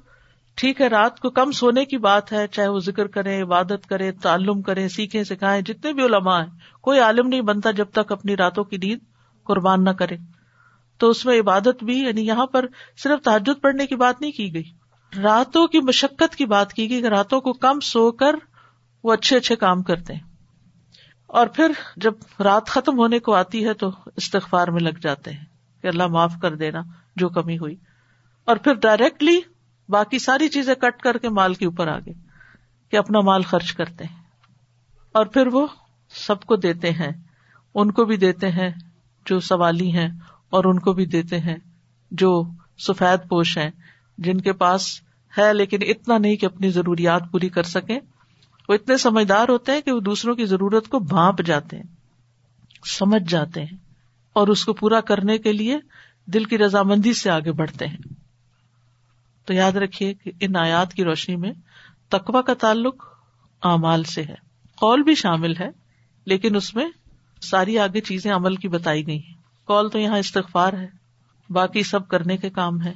ٹھیک 0.57 0.81
ہے، 0.81 0.87
رات 0.87 1.19
کو 1.19 1.29
کم 1.29 1.51
سونے 1.51 1.85
کی 1.85 1.97
بات 1.97 2.31
ہے، 2.33 2.47
چاہے 2.47 2.67
وہ 2.67 2.79
ذکر 2.79 3.07
کرے 3.07 3.41
عبادت 3.41 3.87
کرے 3.89 4.11
تعلم 4.11 4.61
کرے 4.61 4.89
سیکھے 4.89 5.23
سکھائے 5.23 5.61
جتنے 5.61 5.93
بھی 5.93 6.03
علماء 6.03 6.39
ہیں، 6.39 6.51
کوئی 6.81 6.99
عالم 6.99 7.27
نہیں 7.27 7.41
بنتا 7.41 7.71
جب 7.71 7.85
تک 7.91 8.11
اپنی 8.11 8.37
راتوں 8.37 8.63
کی 8.63 8.77
نیند 8.77 8.99
قربان 9.43 9.83
نہ 9.83 9.89
کرے۔ 9.89 10.17
تو 10.97 11.09
اس 11.09 11.25
میں 11.25 11.39
عبادت 11.39 11.83
بھی 11.83 11.99
یعنی 11.99 12.27
یہاں 12.27 12.45
پر 12.45 12.65
صرف 13.03 13.23
تحجد 13.23 13.61
پڑھنے 13.61 13.85
کی 13.85 13.95
بات 13.95 14.21
نہیں 14.21 14.31
کی 14.31 14.53
گئی۔ 14.53 14.63
راتوں 15.23 15.67
کی 15.67 15.79
مشقت 15.79 16.35
کی 16.35 16.45
بات 16.45 16.73
کی 16.73 16.89
گئی 16.89 17.01
کہ 17.01 17.07
راتوں 17.07 17.41
کو 17.41 17.53
کم 17.53 17.79
سو 17.79 18.11
کر 18.11 18.35
وہ 19.03 19.13
اچھے 19.13 19.37
اچھے 19.37 19.55
کام 19.55 19.83
کرتے 19.83 20.13
ہیں۔ 20.13 20.21
اور 21.27 21.47
پھر 21.47 21.71
جب 21.97 22.13
رات 22.39 22.67
ختم 22.67 22.99
ہونے 22.99 23.19
کو 23.19 23.33
آتی 23.33 23.65
ہے 23.65 23.73
تو 23.73 23.91
استغفار 24.15 24.67
میں 24.67 24.79
لگ 24.79 24.99
جاتے 25.01 25.31
ہیں 25.31 25.45
کہ 25.81 25.87
اللہ 25.87 26.07
معاف 26.07 26.33
کر 26.41 26.55
دینا 26.55 26.81
جو 27.15 27.29
کمی 27.29 27.57
ہوئی۔ 27.57 27.75
اور 28.45 28.55
پھر 28.55 28.73
ڈائریکٹلی 28.73 29.39
باقی 29.89 30.19
ساری 30.19 30.49
چیزیں 30.49 30.75
کٹ 30.75 31.01
کر 31.01 31.17
کے 31.17 31.29
مال 31.29 31.53
کے 31.53 31.65
اوپر 31.65 31.87
آگے 31.87 32.13
کہ 32.91 32.97
اپنا 32.97 33.19
مال 33.19 33.41
خرچ 33.41 33.73
کرتے 33.73 34.03
ہیں۔ 34.03 34.23
اور 35.11 35.25
پھر 35.25 35.47
وہ 35.47 35.67
سب 36.09 36.41
کو 36.41 36.55
دیتے 36.55 36.91
ہیں۔ 36.91 37.11
ان 37.75 37.91
کو 37.91 38.05
بھی 38.05 38.17
دیتے 38.17 38.51
ہیں 38.51 38.69
جو 39.25 39.39
سوالی 39.39 39.93
ہیں 39.93 40.09
اور 40.49 40.63
ان 40.65 40.79
کو 40.79 40.93
بھی 40.93 41.05
دیتے 41.05 41.39
ہیں 41.39 41.55
جو 42.11 42.43
سفید 42.77 43.29
پوش 43.29 43.57
ہیں۔ 43.57 43.71
جن 44.17 44.41
کے 44.41 44.53
پاس 44.53 45.01
ہے 45.37 45.53
لیکن 45.53 45.77
اتنا 45.81 46.17
نہیں 46.17 46.35
کہ 46.35 46.45
اپنی 46.45 46.69
ضروریات 46.69 47.21
پوری 47.31 47.49
کر 47.49 47.63
سکیں۔ 47.63 47.99
وہ 48.69 48.73
اتنے 48.73 48.97
سمجھدار 48.97 49.49
ہوتے 49.49 49.71
ہیں 49.71 49.81
کہ 49.81 49.91
وہ 49.91 49.99
دوسروں 49.99 50.35
کی 50.35 50.45
ضرورت 50.45 50.87
کو 50.87 50.99
بھانپ 50.99 51.41
جاتے 51.41 51.77
ہیں۔ 51.77 51.83
سمجھ 52.85 53.29
جاتے 53.29 53.61
ہیں 53.61 53.77
اور 54.33 54.47
اس 54.47 54.65
کو 54.65 54.73
پورا 54.73 55.01
کرنے 55.01 55.37
کے 55.37 55.53
لیے 55.53 55.77
دل 56.25 56.43
کی 56.43 56.57
رضامندی 56.57 57.13
سے 57.13 57.29
آگے 57.29 57.51
بڑھتے 57.51 57.87
ہیں۔ 57.87 58.26
تو 59.47 59.53
یاد 59.53 59.71
رکھیے 59.71 60.13
کہ 60.13 60.31
ان 60.39 60.55
آیات 60.55 60.93
کی 60.93 61.03
روشنی 61.03 61.35
میں 61.35 61.51
تقوا 62.09 62.41
کا 62.41 62.53
تعلق 62.53 63.03
اعمال 63.63 64.03
سے 64.03 64.23
ہے۔ 64.23 64.35
قول 64.77 65.03
بھی 65.03 65.15
شامل 65.15 65.57
ہے، 65.57 65.69
لیکن 66.25 66.55
اس 66.55 66.75
میں 66.75 66.85
ساری 67.41 67.79
آگے 67.79 68.01
چیزیں 68.01 68.33
عمل 68.33 68.55
کی 68.55 68.67
بتائی 68.67 69.07
گئی 69.07 69.17
ہیں۔ 69.17 69.33
کال 69.67 69.89
تو 69.89 69.99
یہاں 69.99 70.17
استغفار 70.17 70.73
ہے، 70.73 70.87
باقی 71.49 71.83
سب 71.83 72.07
کرنے 72.07 72.37
کے 72.37 72.49
کام 72.49 72.81
ہے 72.81 72.93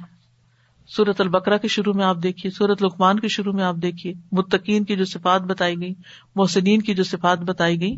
سورت 0.86 1.20
البکرا 1.20 1.56
کے 1.56 1.68
شروع 1.68 1.92
میں 1.92 2.04
آپ 2.04 2.16
دیکھیے 2.22 2.50
سورت 2.50 2.82
لکمان 2.82 3.20
کے 3.20 3.28
شروع 3.28 3.52
میں 3.52 3.64
آپ 3.64 3.74
دیکھیے، 3.74 4.12
متقین 4.32 4.84
کی 4.84 4.96
جو 4.96 5.04
صفات 5.04 5.40
بتائی 5.40 5.80
گئی 5.80 5.94
محسنین 6.34 6.82
کی 6.82 6.94
جو 6.94 7.04
صفات 7.04 7.38
بتائی 7.38 7.80
گئی 7.80 7.96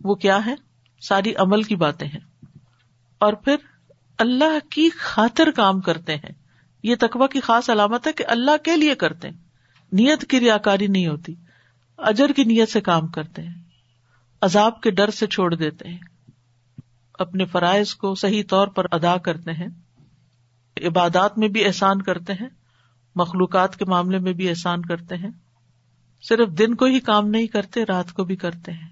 وہ 0.00 0.14
کیا 0.14 0.46
ہے 0.46 0.54
ساری 1.00 1.34
عمل 1.34 1.62
کی 1.62 1.76
باتیں 1.76 2.08
ہیں۔ 2.08 2.56
اور 3.18 3.32
پھر 3.32 3.56
اللہ 4.18 4.70
کی 4.70 4.88
خاطر 4.98 5.50
کام 5.50 5.80
کرتے 5.80 6.16
ہیں۔ 6.16 6.39
یہ 6.82 6.94
تقوا 7.00 7.26
کی 7.26 7.40
خاص 7.40 7.70
علامت 7.70 8.06
ہے 8.06 8.12
کہ 8.12 8.24
اللہ 8.28 8.56
کے 8.64 8.76
لیے 8.76 8.94
کرتے 8.94 9.28
ہیں۔ 9.28 9.36
نیت 9.92 10.30
کی 10.30 10.40
ریا 10.40 10.58
کاری 10.58 10.86
نہیں 10.86 11.06
ہوتی۔ 11.06 11.34
اجر 11.98 12.32
کی 12.36 12.44
نیت 12.44 12.68
سے 12.68 12.80
کام 12.80 13.06
کرتے 13.06 13.42
ہیں۔ 13.42 13.54
عذاب 14.40 14.80
کے 14.80 14.90
ڈر 14.90 15.10
سے 15.10 15.26
چھوڑ 15.26 15.54
دیتے 15.54 15.88
ہیں۔ 15.88 15.98
اپنے 17.14 17.44
فرائض 17.44 17.94
کو 17.94 18.14
صحیح 18.14 18.42
طور 18.48 18.68
پر 18.68 18.86
ادا 18.92 19.16
کرتے 19.16 19.52
ہیں۔ 19.52 19.68
عبادات 20.86 21.38
میں 21.38 21.48
بھی 21.48 21.64
احسان 21.64 22.02
کرتے 22.02 22.32
ہیں۔ 22.32 22.48
مخلوقات 23.14 23.76
کے 23.76 23.84
معاملے 23.84 24.18
میں 24.18 24.32
بھی 24.32 24.48
احسان 24.48 24.82
کرتے 24.82 25.16
ہیں۔ 25.16 25.30
صرف 26.28 26.48
دن 26.48 26.74
کو 26.74 26.84
ہی 26.84 27.00
کام 27.00 27.28
نہیں 27.28 27.46
کرتے، 27.46 27.86
رات 27.86 28.12
کو 28.12 28.24
بھی 28.24 28.36
کرتے 28.36 28.72
ہیں۔ 28.72 28.88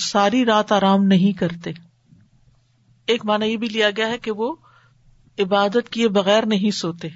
ساری 0.00 0.44
رات 0.44 0.72
آرام 0.72 1.04
نہیں 1.04 1.38
کرتے۔ 1.38 1.72
ایک 3.06 3.24
مانا 3.24 3.44
یہ 3.44 3.56
بھی 3.56 3.68
لیا 3.68 3.90
گیا 3.90 4.08
ہے 4.08 4.18
کہ 4.18 4.30
وہ 4.30 4.56
عبادت 5.38 5.88
کیے 5.90 6.08
بغیر 6.08 6.46
نہیں 6.46 6.70
سوتے۔ 6.70 7.08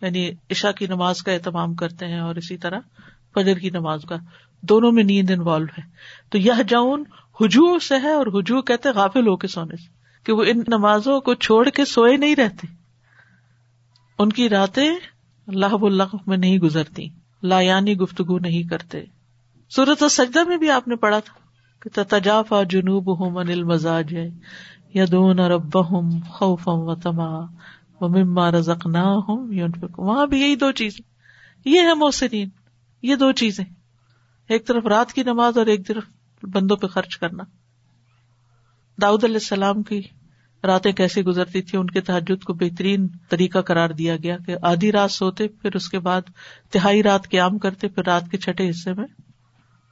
یعنی 0.00 0.30
عشا 0.50 0.72
کی 0.72 0.86
نماز 0.86 1.22
کا 1.22 1.32
اہتمام 1.32 1.74
کرتے 1.74 2.06
ہیں 2.06 2.20
اور 2.20 2.34
اسی 2.36 2.56
طرح 2.56 2.80
فجر 3.34 3.58
کی 3.58 3.70
نماز 3.70 4.02
کا۔ 4.02 4.16
دونوں 4.62 4.92
میں 4.92 5.04
نیند 5.04 5.30
انوالو 5.30 5.64
ہے۔ 5.64 5.82
تو 6.30 6.38
یہ 6.38 6.52
جاؤن 6.68 7.04
ہجو 7.40 7.78
سے 7.78 7.94
ہے 8.02 8.10
اور 8.10 8.26
ہجو 8.26 8.62
کہتے 8.62 8.88
غافل 8.88 9.26
ہو 9.26 9.36
کے 9.36 9.48
سونے 9.48 9.76
سے۔ 9.76 9.88
کہ 10.24 10.32
وہ 10.32 10.44
ان 10.44 10.58
نمازوں 10.68 11.20
کو 11.20 11.34
چھوڑ 11.34 11.68
کے 11.68 11.84
سوئے 11.84 12.16
نہیں 12.16 12.36
رہتے۔ 12.36 12.66
ان 14.18 14.32
کی 14.32 14.48
راتیں 14.48 14.90
اللہ 15.46 15.66
اللہ 15.66 16.16
میں 16.26 16.36
نہیں 16.36 16.58
گزرتی۔ 16.58 17.08
لا 17.42 17.60
یعنی 17.60 17.96
گفتگو 17.96 18.38
نہیں 18.38 18.62
کرتے۔ 18.62 19.04
سورت 19.70 20.02
و 20.02 20.08
سجدہ 20.08 20.44
میں 20.44 20.56
بھی 20.56 20.70
آپ 20.70 20.88
نے 20.88 20.96
پڑھا 20.96 21.18
تھا 21.18 21.34
کہ 21.82 22.02
تجافا 22.08 22.62
جنوب 22.62 23.20
ہوں 23.20 23.40
انل 23.40 23.62
مزاج 23.62 24.14
ہے 24.14 24.28
یدون 24.94 25.38
رب 25.38 25.90
ہوں 25.90 26.20
خوفم 26.28 26.78
و 26.78 26.94
تما 26.94 27.40
و 28.00 28.08
مما 28.08 28.50
رزق 28.50 28.86
نہ 28.86 28.98
ہوں 28.98 29.52
وہاں 29.98 30.26
بھی 30.26 30.40
یہی 30.40 30.56
دو 30.56 30.72
چیزیں۔ 30.72 31.16
یہ 31.68 31.80
ہے 31.80 31.94
موسرین 31.94 32.48
یہ 33.02 33.14
دو 33.14 33.32
چیزیں۔ 33.32 33.64
ایک 34.48 34.66
طرف 34.66 34.86
رات 34.86 35.12
کی 35.12 35.22
نماز 35.22 35.58
اور 35.58 35.66
ایک 35.66 35.86
طرف 35.86 36.04
بندوں 36.42 36.76
پہ 36.76 36.86
خرچ 36.86 37.18
کرنا۔ 37.18 37.44
داؤد 39.02 39.24
علیہ 39.24 39.34
السلام 39.34 39.82
کی 39.82 40.02
راتیں 40.64 40.92
کیسے 40.92 41.22
گزرتی 41.22 41.62
تھی 41.62 41.78
ان 41.78 41.86
کے 41.86 42.00
تحجد 42.00 42.44
کو 42.44 42.54
بہترین 42.54 43.08
طریقہ 43.28 43.58
قرار 43.58 43.90
دیا 43.90 44.16
گیا 44.16 44.36
کہ 44.46 44.56
آدھی 44.62 44.92
رات 44.92 45.10
سوتے، 45.10 45.48
پھر 45.48 45.76
اس 45.76 45.88
کے 45.88 45.98
بعد 45.98 46.22
تہائی 46.70 47.02
رات 47.02 47.30
قیام 47.30 47.58
کرتے، 47.58 47.88
پھر 47.88 48.04
رات 48.04 48.30
کے 48.30 48.38
چھٹے 48.38 48.70
حصے 48.70 48.92
میں 48.92 49.06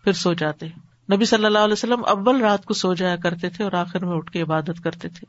پھر 0.04 0.12
سو 0.12 0.32
جاتے۔ 0.32 0.66
نبی 1.12 1.24
صلی 1.24 1.44
اللہ 1.44 1.58
علیہ 1.58 1.72
وسلم 1.72 2.04
اول 2.04 2.40
رات 2.40 2.64
کو 2.64 2.74
سو 2.74 2.94
جایا 2.94 3.16
کرتے 3.16 3.50
تھے 3.50 3.64
اور 3.64 3.72
آخر 3.72 4.04
میں 4.04 4.16
اٹھ 4.16 4.32
کے 4.32 4.42
عبادت 4.42 4.80
کرتے 4.84 5.08
تھے۔ 5.08 5.26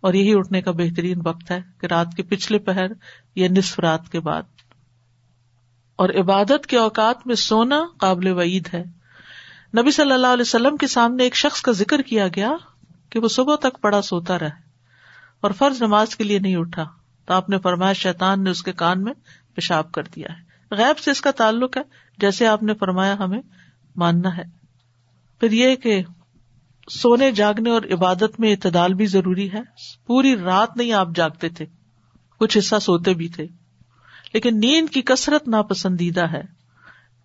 اور 0.00 0.14
یہی 0.14 0.38
اٹھنے 0.38 0.62
کا 0.62 0.70
بہترین 0.70 1.20
وقت 1.24 1.50
ہے 1.50 1.60
کہ 1.80 1.86
رات 1.86 2.06
کے 2.16 2.22
پچھلے 2.22 2.58
پہر 2.58 2.86
یا 3.34 3.48
نصف 3.50 3.78
رات 3.78 4.08
کے 4.12 4.20
بعد۔ 4.20 4.42
اور 5.96 6.08
عبادت 6.08 6.66
کے 6.66 6.78
اوقات 6.78 7.26
میں 7.26 7.34
سونا 7.34 7.84
قابل 7.98 8.26
وعید 8.26 8.68
ہے۔ 8.74 8.84
نبی 9.78 9.90
صلی 9.90 10.12
اللہ 10.12 10.26
علیہ 10.26 10.42
وسلم 10.42 10.76
کے 10.76 10.86
سامنے 10.86 11.22
ایک 11.22 11.36
شخص 11.36 11.62
کا 11.62 11.72
ذکر 11.72 12.02
کیا 12.02 12.26
گیا 12.28 12.52
کہ 13.10 13.20
وہ 13.20 13.28
صبح 13.28 13.56
تک 13.56 13.80
پڑا 13.80 14.02
سوتا 14.02 14.38
رہے 14.38 14.70
اور 15.40 15.50
فرض 15.50 15.82
نماز 15.82 16.16
کے 16.16 16.24
لیے 16.24 16.38
نہیں 16.38 16.56
اٹھا۔ 16.56 16.84
تو 17.26 17.34
آپ 17.34 17.48
نے 17.48 17.58
فرمایا، 17.58 17.92
شیطان 17.92 18.44
نے 18.44 18.50
اس 18.50 18.62
کے 18.62 18.72
کان 18.72 19.02
میں 19.02 19.12
پیشاب 19.54 19.92
کر 19.92 20.02
دیا 20.02 20.28
ہے۔ 20.32 20.50
غیب 20.74 20.98
سے 20.98 21.10
اس 21.10 21.20
کا 21.20 21.30
تعلق 21.30 21.76
ہے۔ 21.76 21.82
جیسے 22.18 22.46
آپ 22.46 22.62
نے 22.62 22.74
فرمایا 22.74 23.14
ہمیں 23.18 23.40
ماننا 23.96 24.36
ہے۔ 24.36 24.42
پھر 25.40 25.52
یہ 25.52 25.76
کہ 25.76 26.02
سونے 26.90 27.30
جاگنے 27.30 27.70
اور 27.70 27.82
عبادت 27.92 28.40
میں 28.40 28.52
اعتدال 28.52 28.94
بھی 28.94 29.06
ضروری 29.06 29.52
ہے۔ 29.52 29.60
پوری 30.06 30.36
رات 30.36 30.76
نہیں 30.76 30.92
آپ 30.92 31.08
جاگتے 31.14 31.48
تھے، 31.48 31.66
کچھ 32.38 32.58
حصہ 32.58 32.76
سوتے 32.82 33.14
بھی 33.14 33.28
تھے۔ 33.28 33.46
لیکن 34.32 34.60
نیند 34.60 34.92
کی 34.92 35.02
کثرت 35.02 35.48
ناپسندیدہ 35.48 36.32
ہے۔ 36.32 36.42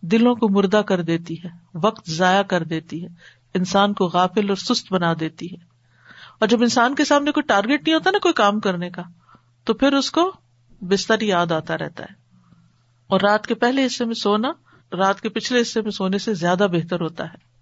دلوں 0.01 0.36
کو 0.36 0.50
مردہ 0.50 0.77
کر 0.77 1.01
دیتی 1.01 1.43
ہے، 1.43 1.50
وقت 1.74 2.10
ضائع 2.10 2.41
کر 2.41 2.63
دیتی 2.63 3.03
ہے۔ 3.03 3.07
انسان 3.53 3.93
کو 3.93 4.05
غافل 4.05 4.50
اور 4.50 4.57
سست 4.57 4.93
بنا 4.93 5.13
دیتی 5.19 5.45
ہے۔ 5.45 5.57
اور 6.39 6.48
جب 6.48 6.62
انسان 6.62 6.95
کے 6.95 7.05
سامنے 7.05 7.31
کوئی 7.31 7.43
ٹارگیٹ 7.43 7.84
نہیں 7.84 7.93
ہوتا 7.93 8.12
نا 8.12 8.17
کوئی 8.17 8.34
کام 8.34 8.60
کرنے 8.60 8.89
کا، 8.89 9.01
تو 9.63 9.74
پھر 9.74 9.93
اس 9.93 10.12
کو 10.12 10.34
بستر 10.81 11.22
یاد 11.22 11.51
آتا 11.51 11.77
رہتا 11.77 12.03
ہے۔ 12.03 12.13
اور 13.07 13.22
رات 13.22 13.48
کے 13.48 13.55
پہلے 13.55 13.86
حصے 13.86 14.05
میں 14.05 14.15
سونا 14.15 14.51
رات 14.96 15.22
کے 15.22 15.30
پچھلے 15.30 15.62
حصے 15.62 15.82
میں 15.82 15.92
سونے 15.92 16.18
سے 16.18 16.34
زیادہ 16.34 16.68
بہتر 16.72 17.02
ہوتا 17.02 17.24
ہے۔ 17.24 17.56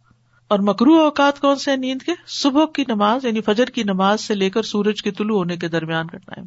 اور 0.47 0.59
مکرو 0.59 0.93
اوقات 0.93 1.39
کون 1.39 1.55
سے 1.55 1.75
نیند 1.75 2.01
کے؟ 2.01 2.11
صبح 2.27 2.65
کی 2.75 2.83
نماز 2.87 3.25
یعنی 3.25 3.41
فجر 3.41 3.65
کی 3.65 3.83
نماز 3.83 4.21
سے 4.21 4.35
لے 4.35 4.49
کر 4.49 4.63
سورج 4.63 5.01
کے 5.01 5.11
طلوع 5.11 5.37
ہونے 5.37 5.57
کے 5.57 5.67
درمیان 5.67 6.07
کا 6.07 6.17
ٹائم۔ 6.17 6.45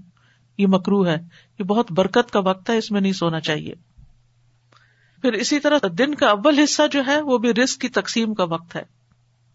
یہ 0.59 0.67
مکرو 0.67 1.07
ہے، 1.07 1.17
یہ 1.59 1.65
بہت 1.65 1.93
برکت 1.93 2.31
کا 2.31 2.41
وقت 2.41 2.71
ہے، 2.71 2.77
اس 2.77 2.91
میں 2.91 3.01
نہیں 3.01 3.13
سونا 3.13 3.41
چاہیے۔ 3.41 3.75
پھر 5.23 5.33
اسی 5.33 5.61
طرح 5.61 5.79
دن 5.99 6.15
کا 6.15 6.27
اول 6.27 6.59
حصہ 6.59 6.83
جو 6.93 7.03
ہے، 7.07 7.21
وہ 7.21 7.39
بھی 7.39 7.55
رسک 7.55 7.81
کی 7.81 7.89
تقسیم 7.89 8.35
کا 8.35 8.45
وقت 8.45 8.77
ہے۔ 8.77 8.83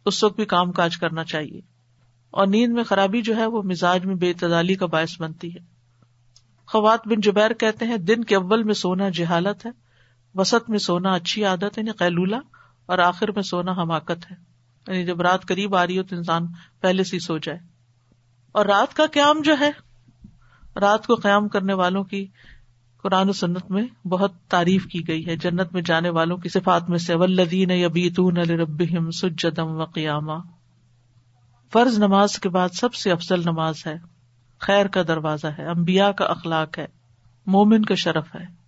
اس 0.06 0.24
وقت 0.24 0.36
بھی 0.36 0.46
کام 0.46 0.72
کاج 0.72 0.98
کرنا 0.98 1.24
چاہیے۔ 1.24 1.62
اور 2.32 2.48
نیند 2.48 2.74
میں 2.74 2.84
خرابی 2.84 3.22
جو 3.22 3.36
ہے، 3.36 3.46
وہ 3.46 3.62
مزاج 3.62 4.06
میں 4.06 4.16
بے 4.16 4.30
اعتدالی 4.30 4.76
کا 4.76 4.86
باعث 4.86 5.22
بنتی 5.22 5.56
ہے۔ 5.56 5.60
خوات 6.68 7.08
بن 7.08 7.22
جبیر 7.22 7.54
کہتے 7.54 7.86
ہیں، 7.86 7.98
دن 7.98 8.24
کے 8.24 8.36
اول 8.36 8.64
میں 8.64 8.74
سونا 8.74 9.10
جہالت 9.10 9.66
ہے۔ 9.66 9.81
وسط 10.36 10.70
میں 10.70 10.80
سونا 10.80 11.14
اچھی 11.14 11.46
عادت 11.46 11.64
ہے 11.64 11.70
یعنی 11.78 11.92
قیلولہ، 11.92 12.36
اور 12.86 13.00
آخر 13.00 13.32
میں 13.32 13.44
سونا 13.44 13.72
حماقت 13.72 14.32
ہے۔ 14.32 14.36
یعنی 14.88 15.06
جب 15.06 15.22
رات 15.22 15.46
قریب 15.46 15.76
آ 15.76 15.88
رہی 15.88 15.98
ہو 15.98 16.04
تو 16.04 16.16
انسان 16.16 16.48
پہلے 16.82 17.04
سے 17.04 17.20
سو 17.20 17.38
جائے۔ 17.38 17.60
اور 18.52 18.66
رات 18.66 18.94
کا 18.94 19.06
قیام 19.12 19.42
جو 19.42 19.56
ہے، 19.60 19.72
رات 20.80 21.08
کو 21.08 21.16
قیام 21.16 21.48
کرنے 21.48 21.74
والوں 21.74 22.04
کی 22.04 22.28
قرآن 23.04 23.30
و 23.30 23.32
سنت 23.32 23.72
میں 23.72 24.08
بہت 24.08 24.32
تعریف 24.50 24.86
کی 24.86 25.08
گئی 25.08 25.28
ہے۔ 25.28 25.36
جنت 25.36 25.74
میں 25.74 25.82
جانے 25.82 26.10
والوں 26.10 26.38
کی 26.38 26.50
صفات 26.50 26.90
میں 26.90 26.98
سے 26.98 27.16
ولدین 27.16 27.72
یبیتون 27.72 28.34
لربہم 28.34 29.12
سجدم 29.12 29.68
و 29.68 29.86
قیاما۔ 29.86 30.38
فرض 31.74 31.98
نماز 31.98 32.40
کے 32.40 32.50
بعد 32.50 32.70
سب 32.70 32.94
سے 32.94 33.12
افضل 33.12 33.40
نماز 33.40 33.76
ہے۔ 33.88 33.96
خیر 34.60 34.88
کا 34.88 35.02
دروازہ 35.08 35.48
ہے 35.48 35.66
امبیا 35.66 36.12
کا 36.12 36.26
اخلاق 36.26 36.80
ہے، 36.80 36.88
مومن 37.46 37.86
کا 37.86 37.96
شرف 37.96 38.36
ہے۔ 38.36 38.61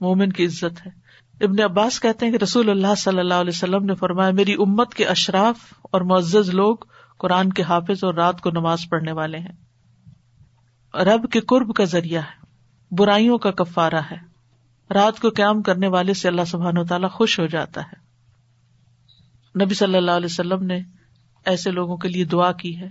مومن 0.00 0.32
کی 0.32 0.46
عزت 0.46 0.86
ہے۔ 0.86 1.04
ابن 1.44 1.62
عباس 1.62 2.00
کہتے 2.00 2.26
ہیں 2.26 2.32
کہ 2.32 2.42
رسول 2.42 2.70
اللہ 2.70 2.94
صلی 2.96 3.18
اللہ 3.18 3.34
علیہ 3.34 3.52
وسلم 3.54 3.84
نے 3.84 3.94
فرمایا، 3.94 4.30
میری 4.30 4.52
امت 4.52 4.94
کے 4.94 5.04
اشراف 5.06 5.74
اور 5.80 6.00
معزز 6.00 6.50
لوگ 6.50 6.76
قرآن 7.18 7.52
کے 7.52 7.62
حافظ 7.62 8.04
اور 8.04 8.14
رات 8.14 8.40
کو 8.40 8.50
نماز 8.50 8.78
پڑھنے 8.90 9.12
والے 9.12 9.38
ہیں۔ 9.38 9.52
رب 10.96 11.30
کے 11.32 11.40
قرب 11.40 11.74
کا 11.74 11.84
ذریعہ 11.84 12.22
ہے، 12.22 12.46
برائیوں 12.90 13.38
کا 13.38 13.50
کفارہ 13.50 14.00
ہے۔ 14.10 14.34
رات 14.94 15.20
کو 15.20 15.28
قیام 15.30 15.62
کرنے 15.62 15.88
والے 15.88 16.14
سے 16.14 16.28
اللہ 16.28 16.44
سبحان 16.46 16.78
و 16.78 16.84
تعالیٰ 16.84 17.10
خوش 17.10 17.40
ہو 17.40 17.46
جاتا 17.46 17.82
ہے۔ 17.82 18.04
نبی 19.64 19.74
صلی 19.74 19.96
اللہ 19.96 20.10
علیہ 20.10 20.28
وسلم 20.30 20.62
نے 20.62 20.80
ایسے 21.44 21.70
لوگوں 21.70 21.96
کے 21.96 22.08
لیے 22.08 22.24
دعا 22.24 22.52
کی 22.52 22.80
ہے۔ 22.80 22.88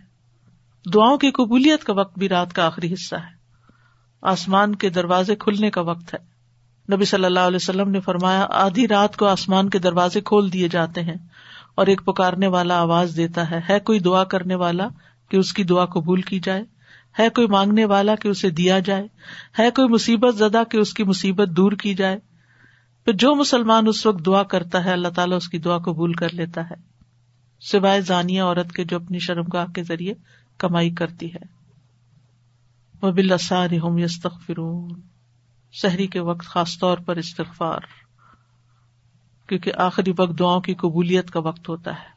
دعاؤں 0.94 1.18
کی 1.18 1.32
قبولیت 1.32 1.84
کا 1.84 1.94
وقت 1.94 2.20
بھی 2.20 2.30
رات 2.30 2.54
کا 2.54 2.66
آخری 2.66 2.94
حصہ 2.94 3.16
ہے۔ 3.16 3.34
آسمان 4.22 4.76
کے 4.76 4.90
دروازے 4.90 5.36
کھلنے 5.36 5.70
کا 5.70 5.82
وقت 5.82 6.14
ہے۔ 6.14 6.33
نبی 6.92 7.06
صلی 7.06 7.26
اللہ 7.26 7.40
علیہ 7.40 7.56
وسلم 7.56 7.90
نے 7.90 8.00
فرمایا، 8.00 8.48
آدھی 8.50 8.88
رات 8.88 9.18
کو 9.18 9.28
آسمان 9.28 9.70
کے 9.70 9.80
دروازے 9.80 10.22
کھول 10.22 10.54
دیے 10.54 10.68
جاتے 10.68 11.02
ہیں 11.02 11.16
اور 11.76 11.88
ایک 11.88 12.06
پکارنے 12.06 12.48
والا 12.48 12.80
آواز 12.80 13.18
دیتا 13.18 13.52
ہے 13.52 13.60
ہے 13.70 13.80
کوئی 13.80 14.00
دعا 14.00 14.24
کرنے 14.24 14.56
والا 14.56 14.88
کہ 15.30 15.38
اس 15.38 15.54
کی 15.54 15.64
دعا 15.64 15.86
قبول 15.86 16.22
کی 16.22 16.40
جائے؟ 16.40 16.64
ہے 17.20 17.30
کوئی 17.30 17.48
مانگنے 17.48 17.86
والا 17.86 18.16
کہ 18.16 18.28
اسے 18.28 18.50
دیا 18.50 18.80
جائے؟ 18.80 19.08
ہے 19.60 19.72
کوئی 19.72 19.88
مصیبت 19.88 20.36
زدہ 20.36 20.64
کہ 20.72 20.78
اس 20.78 20.94
کی 20.94 21.04
مصیبت 21.04 21.48
دور 21.50 21.72
کی 21.72 21.94
جائے؟ 21.94 22.20
پھر 23.06 23.14
جو 23.14 23.36
مسلمان 23.36 23.88
اس 23.88 24.06
وقت 24.06 24.26
دعا 24.26 24.44
کرتا 24.44 24.86
ہے، 24.86 24.92
اللہ 24.92 25.08
تعالیٰ 25.08 25.38
اس 25.38 25.50
کی 25.50 25.58
دعا 25.58 25.78
قبول 25.78 26.14
کر 26.14 26.34
لیتا 26.34 26.62
ہے۔ 26.62 26.76
سوائے 27.60 28.02
زانیہ 28.02 28.42
عورت 28.42 28.72
کے 28.72 28.84
جو 28.84 28.96
اپنی 28.96 29.20
شرم 29.20 29.46
گاہ 29.54 29.66
کے 29.66 29.84
ذریعے 29.84 30.14
کمائی 30.58 30.90
کرتی 30.90 31.34
ہے۔ 31.34 31.46
وہ 33.02 33.12
بلاسار 33.12 33.68
ہوم 33.84 33.98
یستغفرون 33.98 35.13
شہری 35.74 36.08
کے 36.08 36.20
وقت 36.20 36.46
خاص 36.46 36.80
طور 36.80 36.98
پر 36.98 37.16
استغفار، 37.16 37.80
کیونکہ 39.50 39.72
آخری 39.78 40.14
وقت 40.18 40.40
دعاؤں 40.40 40.62
کی 40.62 40.74
قبولیت 40.74 41.32
کا 41.32 41.40
وقت 41.40 41.70
ہوتا 41.70 41.92
ہے۔ 41.92 42.14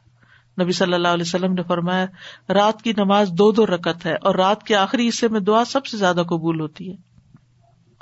نبی 0.63 0.71
صلی 0.71 0.93
اللہ 0.93 1.07
علیہ 1.07 1.23
وسلم 1.27 1.53
نے 1.53 1.63
فرمایا، 1.63 2.05
رات 2.53 2.81
کی 2.81 2.93
نماز 2.97 3.29
دو 3.29 3.51
دو 3.51 3.65
رکت 3.65 4.05
ہے 4.05 4.13
اور 4.13 4.35
رات 4.35 4.63
کے 4.63 4.75
آخری 4.75 5.09
حصے 5.09 5.27
میں 5.27 5.39
دعا 5.39 5.65
سب 5.65 5.85
سے 5.85 5.97
زیادہ 5.97 6.23
قبول 6.29 6.59
ہوتی 6.59 6.91
ہے۔ 6.91 6.95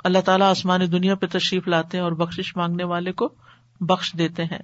اللہ 0.04 0.18
تعالیٰ 0.18 0.50
آسمانی 0.50 0.86
دنیا 0.86 1.14
پہ 1.14 1.26
تشریف 1.26 1.68
لاتے 1.68 1.96
ہیں 1.96 2.04
اور 2.04 2.12
بخش 2.12 2.56
مانگنے 2.56 2.84
والے 2.84 3.12
کو 3.12 3.34
بخش 3.80 4.14
دیتے 4.18 4.44
ہیں۔ 4.44 4.58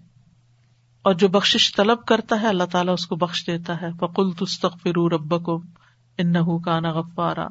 اور 1.03 1.15
جو 1.15 1.29
بخش 1.29 1.75
طلب 1.77 2.05
کرتا 2.05 2.41
ہے، 2.41 2.47
اللہ 2.47 2.65
تعالیٰ 2.65 2.95
اس 2.95 3.07
کو 3.07 3.17
بخش 3.17 3.47
دیتا 3.47 3.81
ہے۔ 3.81 3.87
فکل 4.01 4.31
تستخ 4.31 4.83
فرو 4.83 5.09
رب 5.09 5.45
کو 5.45 5.63
ان 6.19 6.61
کا 6.63 6.81
غفارا۔ 6.81 7.49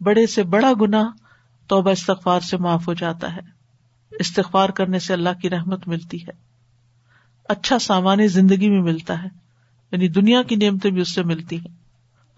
بڑے 0.00 0.26
سے 0.26 0.42
بڑا 0.42 0.72
گنا 0.80 1.04
توبہ 1.66 1.90
استغفار 1.90 2.40
سے 2.40 2.56
معاف 2.56 2.88
ہو 2.88 2.94
جاتا 2.94 3.36
ہے۔ 3.36 3.40
استغفار 4.10 4.68
کرنے 4.68 4.98
سے 4.98 5.12
اللہ 5.12 5.28
کی 5.42 5.50
رحمت 5.50 5.88
ملتی 5.88 6.22
ہے۔ 6.22 6.32
اچھا 7.48 7.78
سامان 7.78 8.26
زندگی 8.26 8.70
میں 8.70 8.82
ملتا 8.82 9.22
ہے۔ 9.22 9.28
یعنی 9.92 10.08
دنیا 10.08 10.42
کی 10.42 10.56
نعمتیں 10.56 10.90
بھی 10.90 11.00
اس 11.00 11.14
سے 11.14 11.22
ملتی 11.22 11.58
ہیں۔ 11.58 11.84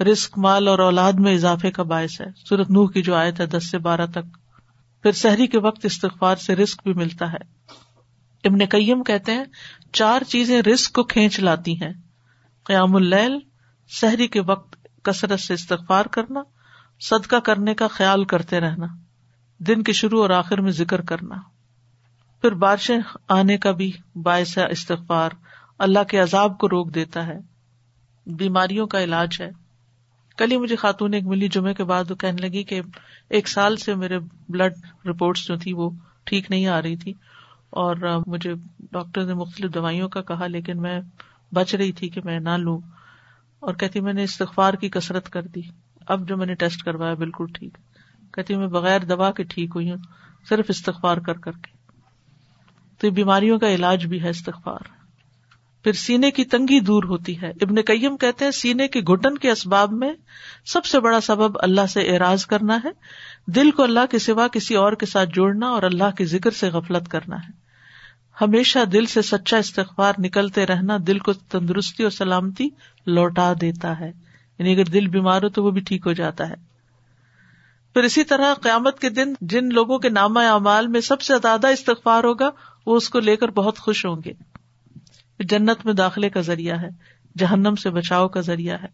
رسک 0.03 0.39
مال 0.39 0.69
اور 0.69 0.79
اولاد 0.79 1.13
میں 1.13 1.35
اضافے 1.35 1.71
کا 1.71 1.83
باعث 1.83 2.21
ہے۔ 2.21 2.27
سورت 2.37 2.71
نوح 2.71 2.91
کی 2.91 3.03
جو 3.03 3.15
آیت 3.15 3.41
ہے 3.41 3.47
دس 3.47 3.71
سے 3.71 3.79
بارہ 3.79 4.07
تک۔ 4.07 4.39
پھر 5.03 5.13
سحری 5.13 5.47
کے 5.47 5.59
وقت 5.59 5.85
استغفار 5.85 6.37
سے 6.37 6.57
رسک 6.57 6.83
بھی 6.83 6.93
ملتا 6.93 7.33
ہے۔ 7.33 7.57
ابن 8.45 8.67
کئیم 8.67 9.03
کہتے 9.03 9.33
ہیں، 9.33 9.45
چار 9.93 10.23
چیزیں 10.23 10.63
رسک 10.63 10.93
کو 10.93 11.05
کھینچ 11.05 11.41
لاتی 11.41 11.83
ہیں۔ 11.83 11.93
قیام 12.65 12.97
اللیل، 12.97 13.39
سحری 14.01 14.29
کے 14.29 14.41
وقت 14.41 14.77
کثرت 15.05 15.41
سے 15.41 15.55
استغفار 15.55 16.05
کرنا، 16.05 16.41
صدقہ 17.01 17.37
کرنے 17.37 17.75
کا 17.75 17.87
خیال 17.87 18.25
کرتے 18.25 18.61
رہنا۔ 18.61 18.87
دن 19.59 19.83
کے 19.83 19.93
شروع 19.93 20.23
اور 20.23 20.31
آخر 20.31 20.61
میں 20.61 20.73
ذکر 20.73 21.01
کرنا۔ 21.01 21.35
پھر 22.41 22.53
بارشیں 22.53 22.99
آنے 23.29 23.59
کا 23.59 23.71
بھی 23.73 23.93
باعث 24.15 24.59
ہے 24.59 24.71
استغفار۔ 24.71 25.31
اللہ 25.79 26.05
کے 26.05 26.19
عذاب 26.19 26.59
کو 26.59 26.69
روک 26.69 26.95
دیتا 26.95 27.27
ہے۔ 27.27 27.39
بیماریوں 28.27 28.87
کا 28.87 29.05
علاج 29.05 29.29
ہے۔ 29.41 29.51
کل 30.39 30.53
ہی 30.53 30.57
مجھے 30.57 30.77
خاتون 30.77 31.15
ایک 31.15 31.25
ملی 31.25 31.49
جمعے 31.49 31.75
کے 31.75 31.85
بعد 31.85 32.11
وہ 32.11 32.17
کہنے 32.17 32.49
لگی 32.49 32.65
کہ 32.65 32.81
ایک 33.31 33.49
سال 33.49 33.77
سے 33.77 33.95
میرے 33.95 34.19
بلڈ 34.49 34.75
رپورٹس 35.07 35.47
جو 35.49 35.57
تھی 35.57 35.73
وہ 35.73 35.91
ٹھیک 36.25 36.51
نہیں 36.51 36.67
آ 36.67 36.83
رہی 36.83 36.97
تھی۔ 36.97 37.13
اور 37.71 38.23
مجھے 38.27 38.55
ڈاکٹر 38.79 39.25
نے 39.25 39.35
مختلف 39.35 39.75
دوائیوں 39.75 40.09
کا 40.09 40.23
کہا، 40.23 40.47
لیکن 40.47 40.83
میں 40.83 41.01
بچ 41.53 41.75
رہی 41.75 41.93
تھی 41.93 42.09
کہ 42.09 42.21
میں 42.25 42.41
نہ 42.41 42.57
لوں۔ 42.57 42.81
اور 43.61 43.75
کہتی، 43.75 44.01
میں 44.01 44.13
نے 44.13 44.23
استغفار 44.23 44.75
کی 44.75 44.89
کسرت 44.89 45.31
کر 45.31 45.43
دی۔ 45.43 45.61
اب 46.07 46.29
جو 46.29 46.37
میں 46.37 46.47
نے 46.47 46.55
ٹیسٹ 46.55 46.83
کروایا، 46.83 47.15
بالکل 47.15 47.45
ٹھیک۔ 47.55 47.79
کہتی 48.37 48.57
میں 48.57 48.67
بغیر 48.67 49.01
دوا 49.01 49.33
کے 49.33 49.43
ٹھیک 49.43 49.71
ہوئی 49.75 49.91
ہوں، 49.91 49.97
صرف 50.49 50.65
استغفار 50.69 51.17
کر 51.17 51.35
کر 51.35 51.53
کے۔ 51.53 51.77
تو 52.99 53.07
یہ 53.07 53.13
بیماریوں 53.13 53.59
کا 53.59 53.69
علاج 53.69 54.07
بھی 54.07 54.23
ہے 54.23 54.31
استغفار۔ 54.31 54.97
پھر 55.83 55.93
سینے 55.93 56.31
کی 56.31 56.45
تنگی 56.45 56.81
دور 56.81 57.05
ہوتی 57.05 57.43
ہے۔ 57.43 57.51
ابن 57.51 57.83
کئیم 57.83 58.17
کہتے 58.17 58.45
ہیں، 58.45 58.53
سینے 58.53 58.89
کے 58.89 59.01
گٹن 59.01 59.39
کے 59.39 59.51
اسباب 59.51 59.93
میں 59.93 60.13
سب 60.67 60.85
سے 60.85 61.01
بڑا 61.01 61.21
سبب 61.21 61.57
اللہ 61.63 61.87
سے 61.87 62.01
اعراض 62.01 62.47
کرنا 62.47 62.79
ہے۔ 62.85 62.89
دل 63.51 63.71
کو 63.71 63.83
اللہ 63.83 64.07
کے 64.11 64.19
سوا 64.19 64.49
کسی 64.49 64.75
اور 64.75 64.93
کے 64.93 65.07
ساتھ 65.07 65.31
جوڑنا 65.35 65.67
اور 65.67 65.83
اللہ 65.83 66.11
کے 66.17 66.25
ذکر 66.25 66.51
سے 66.51 66.69
غفلت 66.69 67.09
کرنا 67.09 67.37
ہے۔ 67.37 67.67
ہمیشہ 68.41 68.85
دل 68.85 69.07
سے 69.07 69.23
سچا 69.23 69.57
استغفار 69.57 70.13
نکلتے 70.19 70.67
رہنا 70.67 70.97
دل 71.07 71.19
کو 71.19 71.33
تندرستی 71.33 72.03
اور 72.03 72.11
سلامتی 72.11 72.69
لوٹا 73.07 73.53
دیتا 73.61 74.01
ہے۔ 74.01 74.13
یعنی 74.59 74.75
اگر 74.75 74.85
دل 74.85 75.07
بیمار 75.07 75.43
ہو 75.43 75.49
تو 75.49 75.65
وہ 75.65 75.71
بھی 75.71 75.81
ٹھیک 75.81 76.07
ہو 76.07 76.13
جاتا 76.13 76.49
ہے۔ 76.49 76.76
پھر 77.97 78.05
اسی 78.05 78.25
طرح 78.25 78.55
قیامت 78.55 78.99
کے 78.99 79.11
دن 79.11 79.33
جن 79.41 79.69
لوگوں 79.69 79.99
کے 79.99 80.09
نامہ 80.09 80.39
اعمال 80.39 80.87
میں 80.87 81.01
سب 81.01 81.21
سے 81.21 81.35
زیادہ 81.43 81.67
استغفار 81.67 82.25
ہوگا، 82.25 82.51
وہ 82.87 82.97
اس 82.97 83.09
کو 83.09 83.21
لے 83.21 83.37
کر 83.37 83.51
بہت 83.51 83.79
خوش 83.79 84.07
ہوں 84.07 84.17
گے۔ 84.25 84.33
جنت 85.39 85.87
میں 85.87 85.93
داخلے 85.93 86.31
کا 86.31 86.41
ذریعہ 86.41 86.81
ہے، 86.81 86.89
جہنم 87.39 87.75
سے 87.75 87.91
بچاؤ 87.91 88.29
کا 88.29 88.41
ذریعہ 88.41 88.77
ہے۔ 88.83 88.87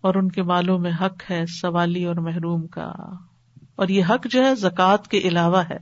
اور 0.00 0.14
ان 0.14 0.30
کے 0.30 0.42
مالوں 0.42 0.78
میں 0.78 0.92
حق 1.00 1.30
ہے، 1.30 1.46
سوالی 1.46 2.04
اور 2.04 2.14
محروم 2.14 2.66
کا۔ 2.66 2.92
اور 3.76 3.88
یہ 3.88 4.04
حق 4.10 4.26
جو 4.30 4.44
ہے، 4.44 4.54
زکوٰۃ 4.54 5.02
کے 5.10 5.18
علاوہ 5.18 5.62
ہے۔ 5.70 5.78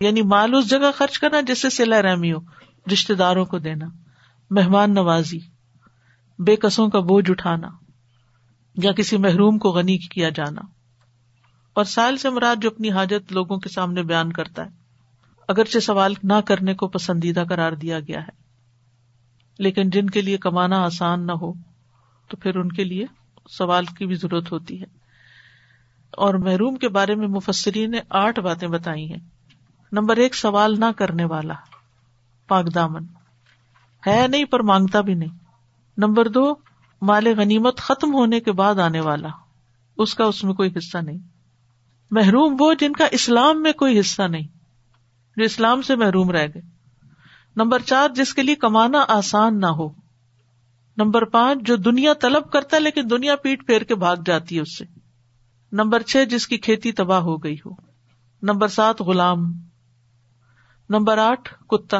یعنی 0.00 0.22
مال 0.22 0.54
اس 0.54 0.70
جگہ 0.70 0.90
خرچ 0.94 1.18
کرنا 1.18 1.40
جس 1.40 1.62
سے 1.62 1.70
سلا 1.70 2.02
رحمی 2.02 2.32
ہو 2.32 2.38
رشتے 2.92 3.14
داروں 3.14 3.44
کو 3.44 3.58
دینا۔ 3.58 3.86
مہمان 4.50 4.94
نوازی، 4.94 5.38
بے 6.38 6.56
قصوں 6.56 6.88
کا 6.88 7.00
بوجھ 7.00 7.30
اٹھانا۔ 7.30 7.68
یا 8.82 8.92
کسی 8.92 9.16
محروم 9.16 9.58
کو 9.58 9.70
غنی 9.70 9.98
کیا 9.98 10.28
جانا۔ 10.28 10.81
اور 11.72 11.84
سائل 11.84 12.16
سے 12.16 12.30
مراد 12.30 12.56
جو 12.62 12.68
اپنی 12.68 12.90
حاجت 12.90 13.32
لوگوں 13.32 13.58
کے 13.58 13.68
سامنے 13.68 14.02
بیان 14.02 14.32
کرتا 14.32 14.64
ہے، 14.64 14.70
اگرچہ 15.48 15.78
سوال 15.78 16.14
نہ 16.22 16.40
کرنے 16.44 16.74
کو 16.74 16.88
پسندیدہ 16.88 17.44
قرار 17.48 17.72
دیا 17.72 18.00
گیا 18.00 18.22
ہے، 18.22 18.42
لیکن 19.58 19.90
جن 19.90 20.10
کے 20.10 20.20
لیے 20.20 20.36
کمانا 20.36 20.84
آسان 20.84 21.26
نہ 21.26 21.32
ہو، 21.32 21.52
تو 22.28 22.36
پھر 22.36 22.56
ان 22.56 22.72
کے 22.72 22.84
لیے 22.84 23.06
سوال 23.50 23.84
کی 23.84 24.06
بھی 24.06 24.14
ضرورت 24.14 24.52
ہوتی 24.52 24.80
ہے۔ 24.80 25.02
اور 26.12 26.34
محروم 26.34 26.76
کے 26.76 26.88
بارے 26.88 27.14
میں 27.14 27.28
مفسرین 27.28 27.90
نے 27.90 28.00
آٹھ 28.10 28.40
باتیں 28.40 28.68
بتائی 28.68 29.12
ہیں۔ 29.12 29.20
نمبر 29.92 30.16
ایک، 30.16 30.34
سوال 30.34 30.80
نہ 30.80 30.84
کرنے 30.96 31.24
والا، 31.24 31.54
پاک 32.48 32.74
دامن۔ 32.74 33.04
ہے 34.06 34.26
نہیں 34.28 34.44
پر 34.44 34.60
مانگتا 34.60 35.00
بھی 35.00 35.14
نہیں۔ 35.14 35.38
نمبر 35.98 36.28
دو، 36.28 36.54
مال 37.02 37.26
غنیمت 37.38 37.78
ختم 37.78 38.14
ہونے 38.14 38.40
کے 38.40 38.52
بعد 38.52 38.74
آنے 38.74 39.00
والا، 39.00 39.28
اس 39.96 40.14
کا 40.14 40.24
اس 40.24 40.44
میں 40.44 40.54
کوئی 40.54 40.70
حصہ 40.76 40.98
نہیں۔ 40.98 41.31
محروم 42.12 42.56
وہ 42.60 42.74
جن 42.74 42.92
کا 42.92 43.06
اسلام 43.10 43.62
میں 43.62 43.72
کوئی 43.72 44.00
حصہ 44.00 44.22
نہیں، 44.22 44.48
جو 45.36 45.44
اسلام 45.44 45.82
سے 45.82 45.96
محروم 45.96 46.30
رہ 46.30 46.46
گئے۔ 46.54 46.62
نمبر 47.56 47.78
چار، 47.78 48.08
جس 48.08 48.34
کے 48.34 48.42
لیے 48.42 48.54
کمانا 48.54 49.04
آسان 49.08 49.60
نہ 49.60 49.66
ہو۔ 49.66 49.88
نمبر 50.96 51.24
پانچ، 51.24 51.62
جو 51.62 51.76
دنیا 51.76 52.12
طلب 52.14 52.50
کرتا 52.50 52.76
ہے 52.76 52.80
لیکن 52.80 53.02
دنیا 53.10 53.36
پیٹ 53.36 53.66
پھیر 53.66 53.82
کے 53.82 53.94
بھاگ 53.94 54.16
جاتی 54.26 54.56
ہے 54.56 54.60
اس 54.60 54.78
سے۔ 54.78 54.84
نمبر 55.72 56.02
چھ، 56.02 56.24
جس 56.30 56.46
کی 56.46 56.58
کھیتی 56.58 56.92
تباہ 56.92 57.20
ہو 57.20 57.36
گئی 57.36 57.54
ہو۔ 57.54 57.70
نمبر 58.42 58.68
سات، 58.68 59.00
غلام۔ 59.00 59.38
نمبر 60.90 61.18
آٹھ، 61.18 61.54
کتا۔ 61.68 61.98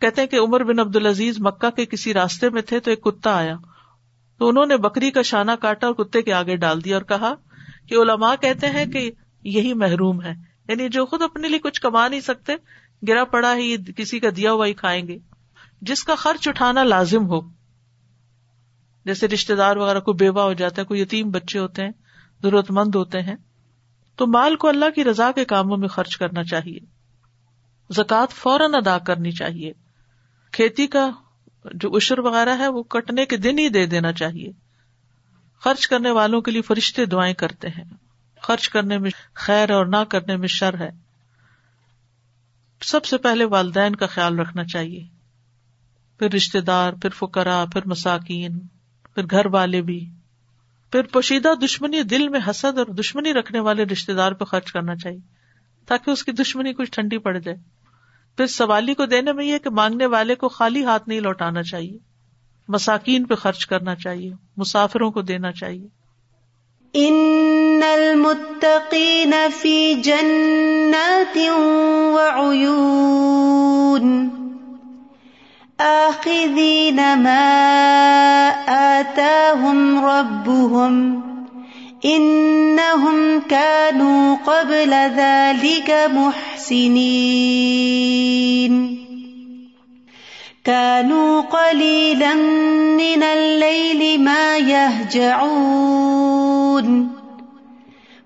کہتے 0.00 0.26
کہ 0.26 0.38
عمر 0.40 0.64
بن 0.64 0.78
عبد 0.78 0.96
العزیز 0.96 1.40
مکہ 1.40 1.70
کے 1.70 1.86
کسی 1.86 2.14
راستے 2.14 2.50
میں 2.50 2.62
تھے 2.62 2.80
تو 2.80 2.90
ایک 2.90 3.02
کتا 3.02 3.36
آیا۔ 3.36 3.56
تو 4.38 4.48
انہوں 4.48 4.66
نے 4.66 4.76
بکری 4.76 5.10
کا 5.10 5.22
شانہ 5.22 5.52
کاٹا 5.60 5.86
اور 5.86 5.94
کتے 5.94 6.22
کے 6.22 6.32
آگے 6.32 6.56
ڈال 6.56 6.84
دیا 6.84 6.96
اور 6.96 7.02
کہا 7.02 7.34
کہ 7.90 7.94
علماء 7.94 8.34
کہتے 8.40 8.66
ہیں 8.66 8.86
کہ 8.86 9.10
یہی 9.44 9.74
محروم 9.74 10.22
ہے۔ 10.22 10.32
یعنی 10.68 10.88
جو 10.88 11.06
خود 11.06 11.22
اپنے 11.22 11.48
لیے 11.48 11.58
کچھ 11.58 11.80
کما 11.80 12.08
نہیں 12.08 12.20
سکتے، 12.20 12.52
گرا 13.08 13.24
پڑا 13.24 13.56
ہی 13.56 13.76
کسی 13.96 14.18
کا 14.18 14.28
دیا 14.36 14.52
ہوا 14.52 14.66
ہی 14.66 14.74
کھائیں 14.74 15.08
گے۔ 15.08 15.18
جس 15.82 16.04
کا 16.04 16.14
خرچ 16.14 16.48
اٹھانا 16.48 16.84
لازم 16.84 17.26
ہو۔ 17.26 17.40
جیسے 19.04 19.28
رشتے 19.28 19.54
دار 19.54 19.76
وغیرہ 19.76 20.00
کو 20.00 20.12
بیوہ 20.12 20.42
ہو 20.42 20.52
جاتا 20.52 20.82
ہے، 20.82 20.86
کوئی 20.86 21.00
یتیم 21.00 21.30
بچے 21.30 21.58
ہوتے 21.58 21.82
ہیں 21.82 21.90
ضرورت 22.42 22.70
مند 22.70 22.94
ہوتے 22.94 23.20
ہیں، 23.20 23.36
تو 24.16 24.26
مال 24.26 24.56
کو 24.56 24.68
اللہ 24.68 24.90
کی 24.94 25.04
رضا 25.04 25.32
کے 25.32 25.44
کاموں 25.44 25.76
میں 25.76 25.88
خرچ 25.88 26.16
کرنا 26.16 26.44
چاہیے۔ 26.44 26.78
زکوٰۃ 27.90 28.30
فوراً 28.30 28.74
ادا 28.74 28.98
کرنی 28.98 29.30
چاہیے۔ 29.30 29.72
کھیتی 30.52 30.86
کا 30.86 31.10
جو 31.74 31.90
اشر 31.92 32.18
وغیرہ 32.18 32.58
ہے، 32.58 32.68
وہ 32.68 32.82
کٹنے 32.82 33.26
کے 33.26 33.36
دن 33.36 33.58
ہی 33.58 33.68
دے 33.68 33.86
دینا 33.86 34.12
چاہیے۔ 34.12 34.52
خرچ 35.60 35.86
کرنے 35.86 36.10
والوں 36.10 36.40
کے 36.40 36.50
لیے 36.50 36.62
فرشتے 36.62 37.06
دعائیں 37.06 37.34
کرتے 37.34 37.68
ہیں۔ 37.68 37.84
خرچ 38.42 38.68
کرنے 38.68 38.98
میں 38.98 39.10
خیر 39.34 39.70
اور 39.70 39.86
نہ 39.86 39.96
کرنے 40.08 40.36
میں 40.36 40.48
شر 40.48 40.80
ہے۔ 40.80 40.90
سب 42.82 43.04
سے 43.04 43.18
پہلے 43.18 43.44
والدین 43.44 43.96
کا 43.96 44.06
خیال 44.06 44.38
رکھنا 44.38 44.64
چاہیے۔ 44.64 45.04
پھر 46.18 46.32
رشتے 46.32 46.60
دار، 46.60 46.92
پھر 46.92 47.10
فکرا 47.10 47.64
پھر 47.72 47.80
مساکین، 47.86 48.58
پھر 49.14 49.22
گھر 49.30 49.46
والے 49.46 49.82
بھی۔ 49.82 50.10
پھر 50.92 51.02
پوشیدہ 51.02 51.48
دشمنی 51.62 52.02
دل 52.02 52.28
میں 52.28 52.40
حسد 52.50 52.78
اور 52.78 52.86
دشمنی 52.86 53.32
رکھنے 53.32 53.60
والے 53.60 53.84
رشتے 53.84 54.14
دار 54.14 54.32
پہ 54.32 54.44
خرچ 54.44 54.72
کرنا 54.72 54.96
چاہیے 54.96 55.18
تاکہ 55.86 56.10
اس 56.10 56.24
کی 56.24 56.32
دشمنی 56.32 56.72
کچھ 56.72 56.90
ٹھنڈی 56.90 57.18
پڑ 57.18 57.38
جائے۔ 57.38 57.56
پھر 58.36 58.46
سوالی 58.46 58.94
کو 58.94 59.06
دینے 59.06 59.32
میں 59.32 59.44
یہ 59.44 59.58
کہ 59.58 59.70
مانگنے 59.70 60.06
والے 60.06 60.34
کو 60.34 60.48
خالی 60.48 60.84
ہاتھ 60.84 61.08
نہیں 61.08 61.20
لوٹانا 61.20 61.62
چاہیے۔ 61.62 62.09
مساکین 62.70 63.26
پہ 63.26 63.34
خرچ 63.34 63.66
کرنا 63.66 63.94
چاہیے، 63.94 64.32
مسافروں 64.56 65.10
کو 65.10 65.22
دینا 65.22 65.52
چاہیے۔ 65.52 65.88
ان 66.94 67.80
المتقین 67.82 69.34
فی 69.60 69.94
جنات 69.94 71.38
وعیون۔ 72.14 74.28
آخذین 75.78 76.96
ما 76.96 78.64
آتاهم 78.66 80.04
ربهم 80.04 81.20
انہم 82.02 83.38
كانوا 83.48 84.34
قبل 84.44 84.94
ذلك 85.14 85.90
محسنین۔ 86.12 89.09
كانوا 90.64 91.40
قليلا 91.40 92.34
من 92.34 93.22
الليل 93.22 94.20
ما 94.20 94.56
يهجعون 94.58 96.10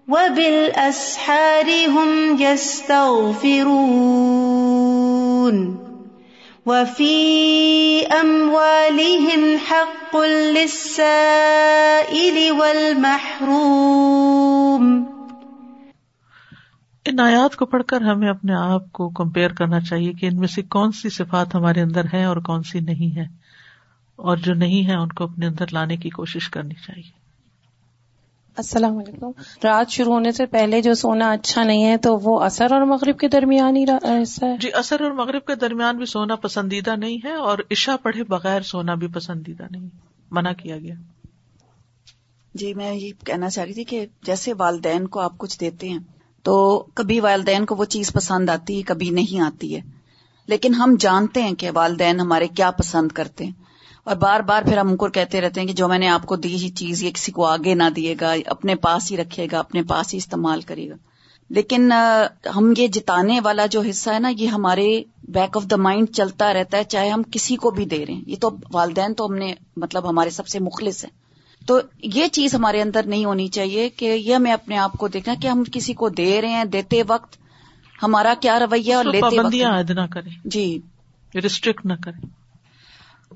وبالأسحار 0.09 1.67
هم 1.89 2.43
يستغفرون 2.43 3.75
وفي 6.67 8.07
أموالهم 8.07 9.59
حق 9.59 10.17
للسائل 10.57 10.93
والمحروم 12.53 13.95
ان 17.05 17.21
آیات 17.21 17.57
کو 17.57 17.67
پڑھ 17.67 17.83
کر 17.87 18.01
ہمیں 18.01 18.29
اپنے 18.29 18.55
آپ 18.55 18.93
کو 18.93 19.09
کمپیئر 19.09 19.53
کرنا 19.53 19.81
چاہیے 19.81 20.13
کہ 20.13 20.27
ان 20.27 20.37
میں 20.37 20.49
سے 20.49 20.63
کون 20.63 20.93
سی 20.93 21.09
صفات 21.09 21.55
ہمارے 21.55 21.81
اندر 21.81 22.05
ہے 22.13 22.25
اور 22.25 22.37
کون 22.37 22.63
سی 22.63 22.81
نہیں 22.81 23.17
ہے 23.17 23.25
اور 24.17 24.37
جو 24.37 24.55
نہیں 24.55 24.87
ہے 24.87 24.95
ان 24.95 25.09
کو 25.09 25.25
اپنے 25.25 25.47
اندر 25.47 25.65
لانے 25.73 25.97
کی 25.97 26.11
کوشش 26.11 26.49
کرنی 26.49 26.75
چاہیے۔ 26.75 27.25
السلام 28.57 28.97
علیکم۔ 28.97 29.31
رات 29.65 29.91
شروع 29.91 30.13
ہونے 30.13 30.33
سے 30.33 30.47
پہلے 30.47 30.83
جو 30.83 30.95
سونا 30.95 31.31
اچھا 31.31 31.65
نہیں 31.65 31.85
ہے 31.85 31.97
تو 31.97 32.19
وہ 32.19 32.41
اثر 32.41 32.73
اور 32.73 32.83
مغرب 32.83 33.19
کے 33.19 33.29
درمیان 33.29 33.77
ہی 33.77 33.85
حصہ 34.23 34.45
ہے۔ 34.45 34.57
جی 34.61 34.69
اثر 34.73 35.01
اور 35.01 35.11
مغرب 35.11 35.45
کے 35.45 35.55
درمیان 35.55 35.97
بھی 35.97 36.07
سونا 36.07 36.35
پسندیدہ 36.35 36.97
نہیں 36.97 37.19
ہے 37.25 37.35
اور 37.35 37.59
عشا 37.71 37.97
پڑھے 38.03 38.25
بغیر 38.25 38.61
سونا 38.61 38.95
بھی 38.95 39.07
پسندیدہ 39.07 39.67
نہیں 39.71 39.89
منع 40.31 40.53
کیا 40.53 40.79
گیا۔ 40.79 40.95
جی 42.55 42.75
میں 42.75 42.95
یہ 42.95 43.13
کہنا 43.27 43.51
چاہ 43.51 43.65
رہی 43.65 43.75
تھی 43.75 43.85
کہ 43.85 44.07
جیسے 44.23 44.53
والدین 44.59 45.09
کو 45.09 45.21
آپ 45.21 45.39
کچھ 45.39 45.61
دیتے 45.61 45.89
ہیں 45.89 45.99
تو 46.45 46.85
کبھی 46.95 47.21
والدین 47.21 47.67
کو 47.67 47.77
وہ 47.77 47.85
چیز 47.85 48.13
پسند 48.13 48.51
آتی 48.51 48.79
ہے، 48.79 48.83
کبھی 48.83 49.11
نہیں 49.11 49.41
آتی 49.41 49.77
ہے۔ 49.77 49.81
لیکن 50.47 50.75
ہم 50.75 50.97
جانتے 50.99 51.43
ہیں 51.43 51.55
کہ 51.55 51.71
والدین 51.75 52.21
ہمارے 52.21 52.49
کیا 52.49 52.71
پسند 52.71 53.13
کرتے 53.13 53.45
ہیں۔ 53.45 53.53
اور 54.05 54.17
بار 54.17 54.41
بار 54.41 54.63
پھر 54.63 54.79
ہم 54.79 54.97
کو 54.97 55.09
کہتے 55.09 55.41
رہتے 55.41 55.61
ہیں 55.61 55.69
کہ 55.69 55.73
جو 55.73 55.89
میں 55.89 55.99
نے 55.99 56.09
آپ 56.09 56.27
کو 56.27 56.37
دی 56.37 56.57
ہی 56.57 56.69
چیز، 56.69 57.03
یہ 57.03 57.11
کسی 57.11 57.33
کو 57.33 57.47
آگے 57.47 57.75
نہ 57.75 57.83
دیے 57.97 58.15
گا، 58.21 58.35
اپنے 58.47 58.75
پاس 58.75 59.13
ہی 59.13 59.17
رکھے 59.17 59.47
گا، 59.53 59.59
اپنے 59.59 59.83
پاس 59.83 60.13
ہی 60.13 60.19
استعمال 60.19 60.61
کرے 60.61 60.91
گا۔ 60.91 60.95
لیکن 61.51 61.93
ہم 62.57 62.73
یہ 62.77 62.87
جتانے 62.87 63.41
والا 63.41 63.67
جو 63.67 63.81
حصہ 63.81 64.11
ہے 64.11 64.19
نا، 64.19 64.29
یہ 64.29 64.47
ہمارے 64.47 65.03
بیک 65.29 65.57
آف 65.57 65.65
دا 65.65 65.77
مائنڈ 65.77 66.09
چلتا 66.11 66.55
رہتا 66.55 66.79
ہے، 66.79 66.85
چاہے 66.85 67.09
ہم 67.09 67.23
کسی 67.33 67.57
کو 67.57 67.71
بھی 67.71 67.85
دے 67.85 68.07
رہے 68.07 68.15
ہیں۔ 68.15 68.25
یہ 68.27 68.37
تو 68.41 68.51
والدین 68.73 69.15
تو 69.15 69.27
ہم 69.27 69.35
نے 69.35 69.55
مطلب 69.77 70.09
ہمارے 70.09 70.31
سب 70.31 70.47
سے 70.47 70.59
مخلص 70.59 71.05
ہیں۔ 71.05 71.24
تو 71.67 71.81
یہ 72.03 72.27
چیز 72.27 72.55
ہمارے 72.55 72.83
اندر 72.83 73.07
نہیں 73.07 73.25
ہونی 73.25 73.49
چاہیے 73.49 73.89
کہ 73.89 74.05
یہ 74.05 74.35
ہمیں 74.35 74.53
اپنے 74.53 74.77
آپ 74.77 74.93
کو 74.93 75.09
دیکھنا 75.09 75.35
کہ 75.43 75.49
ہم 75.49 75.65
کسی 75.73 75.93
کو 75.93 76.09
دے 76.09 76.43
رہے 76.43 76.49
ہیں 76.49 76.65
دیتے 76.65 77.03
وقت 77.09 77.37
ہمارا 78.03 78.35
کیا 78.41 78.59
رویہ 78.59 78.95
اور 78.95 79.05
لیتے 79.05 79.41
وقت 79.41 79.55
نہ 79.95 80.07
کریں۔ 80.11 80.31
جی۔ 80.45 80.81
ریسٹرکٹ 81.35 81.87
نہ 81.87 81.93
کریں۔ 82.05 82.44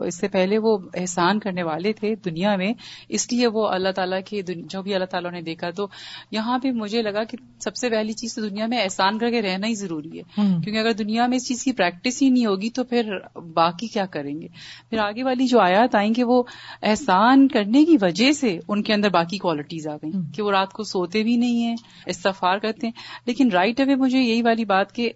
اس 0.05 0.15
سے 0.15 0.29
پہلے 0.29 0.59
وہ 0.59 0.79
احسان 0.95 1.39
کرنے 1.39 1.63
والے 1.63 1.93
تھے 1.93 2.15
دنیا 2.15 2.57
میں۔ 2.57 2.73
اس 3.09 3.33
لیے 3.33 3.47
وہ 3.47 3.69
اللہ 3.69 3.89
تعالیٰ 3.89 4.21
کی 4.27 4.43
جو 4.57 4.83
بھی 4.83 4.95
اللہ 4.95 5.05
تعالیٰ 5.05 5.33
نے 5.33 5.43
دیکھا۔ 5.43 5.71
تو 5.71 5.89
یہاں 6.31 6.59
پہ 6.59 6.71
مجھے 6.71 7.03
لگا 7.03 7.25
کہ 7.25 7.37
سب 7.61 7.77
سے 7.77 7.91
پہلی 7.91 8.13
چیز 8.13 8.35
تو 8.35 8.49
دنیا 8.49 8.67
میں 8.67 8.83
احسان 8.83 9.19
کر 9.19 9.31
کے 9.31 9.43
رہنا 9.43 9.67
ہی 9.67 9.75
ضروری 9.75 10.19
ہے۔ 10.19 10.23
کیونکہ 10.37 10.79
اگر 10.79 10.93
دنیا 10.93 11.27
میں 11.27 11.37
اس 11.37 11.49
چیز 11.49 11.65
کی 11.65 11.73
پریکٹس 11.73 12.23
ہی 12.23 12.29
نہیں 12.29 12.47
ہوگی 12.47 12.71
تو 12.71 12.85
پھر 12.85 13.11
باقی 13.55 13.87
کیا 13.87 14.07
کریں 14.07 14.41
گے؟ 14.41 14.47
پھر 14.91 14.99
آگے 14.99 15.23
والی 15.23 15.47
جو 15.47 15.61
آیات 15.61 15.95
آئیں 15.95 16.15
کہ 16.15 16.25
وہ 16.25 16.43
احسان 16.83 17.49
کرنے 17.49 17.85
کی 17.85 17.97
وجہ 18.01 18.33
سے 18.33 18.59
ان 18.69 18.83
کے 18.83 18.95
اندر 18.95 19.09
باقی 19.09 19.39
کوالٹیز 19.39 19.89
آ 19.89 19.97
گئیں 19.97 20.35
کہ 20.35 20.43
وہ 20.43 20.51
رات 20.51 20.73
کو 20.73 20.83
سوتے 20.83 21.23
بھی 21.23 21.37
نہیں 21.37 21.63
ہیں 21.63 21.77
استفار 22.07 22.59
کرتے 22.59 22.87
ہیں۔ 22.87 22.95
لیکن 23.27 23.49
رائٹ 23.53 23.81
اوے 23.81 23.95
مجھے 23.95 24.19
یہی 24.19 24.43
والی 24.43 24.65
بات 24.65 24.93
کہ 24.93 25.11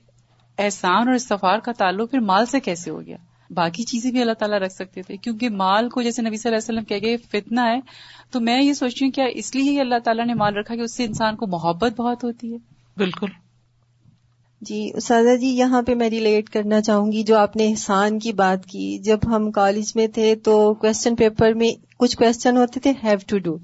احسان 0.58 1.08
اور 1.08 1.14
استفار 1.14 1.58
کا 1.58 1.72
تعلق 1.72 2.10
پھر 2.10 2.18
مال 2.18 2.46
سے 2.46 2.60
کیسے 2.60 2.90
ہو 2.90 3.00
گیا؟ 3.06 3.16
باقی 3.54 3.82
چیزیں 3.82 4.10
بھی 4.10 4.20
اللہ 4.20 4.32
تعالیٰ 4.32 4.58
رکھ 4.58 4.72
سکتے 4.72 5.02
تھے۔ 5.02 5.16
کیونکہ 5.16 5.48
مال 5.48 5.88
کو 5.88 6.02
جیسے 6.02 6.22
نبی 6.22 6.36
صلی 6.36 6.54
اللہ 6.54 6.58
علیہ 6.58 6.80
وسلم 6.80 6.84
کہہ 6.84 7.06
گئے 7.06 7.16
فتنا 7.16 7.72
ہے 7.72 7.78
تو 8.30 8.40
میں 8.40 8.62
یہ 8.62 8.72
سوچتی 8.72 9.04
ہوں 9.04 9.12
کیا 9.12 9.24
اس 9.34 9.54
لیے 9.54 9.70
ہی 9.70 9.80
اللہ 9.80 9.98
تعالیٰ 10.04 10.26
نے 10.26 10.34
مال 10.34 10.56
رکھا 10.56 10.74
کہ 10.74 10.80
اس 10.80 10.94
سے 10.94 11.04
انسان 11.04 11.36
کو 11.36 11.46
محبت 11.46 12.00
بہت 12.00 12.24
ہوتی 12.24 12.52
ہے۔ 12.52 12.58
بالکل۔ 12.96 13.26
جی 14.60 14.90
اساتذہ 14.94 15.36
جی 15.36 15.46
یہاں 15.46 15.82
پہ 15.82 15.94
میں 15.94 16.10
ریلیٹ 16.10 16.48
کرنا 16.48 16.80
چاہوں 16.80 17.12
گی 17.12 17.22
جو 17.22 17.36
آپ 17.36 17.56
نے 17.56 17.68
احسان 17.68 18.18
کی 18.18 18.32
بات 18.32 18.66
کی۔ 18.66 18.98
جب 18.98 19.18
ہم 19.26 19.50
کالج 19.50 19.92
میں 19.94 20.06
تھے 20.06 20.34
تو 20.34 20.74
کوشچن 20.74 21.16
پیپر 21.16 21.54
میں 21.54 21.70
کچھ 21.96 22.16
کوشچن 22.16 22.56
ہوتے 22.56 22.80
تھے 22.80 22.92
ہیو 23.02 23.18
ٹو 23.26 23.38
ڈو 23.38 23.56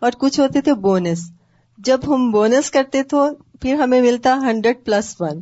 اور 0.00 0.12
کچھ 0.18 0.40
ہوتے 0.40 0.60
تھے 0.60 0.74
بونس 0.74 1.30
جب 1.78 2.00
ہم 2.08 2.30
بونس 2.30 2.70
کرتے 2.70 3.02
تو 3.02 3.28
پھر 3.60 3.74
ہمیں 3.74 4.00
ملتا 4.00 4.38
ہنڈریڈ 4.42 4.84
پلس 4.84 5.16
ون 5.20 5.40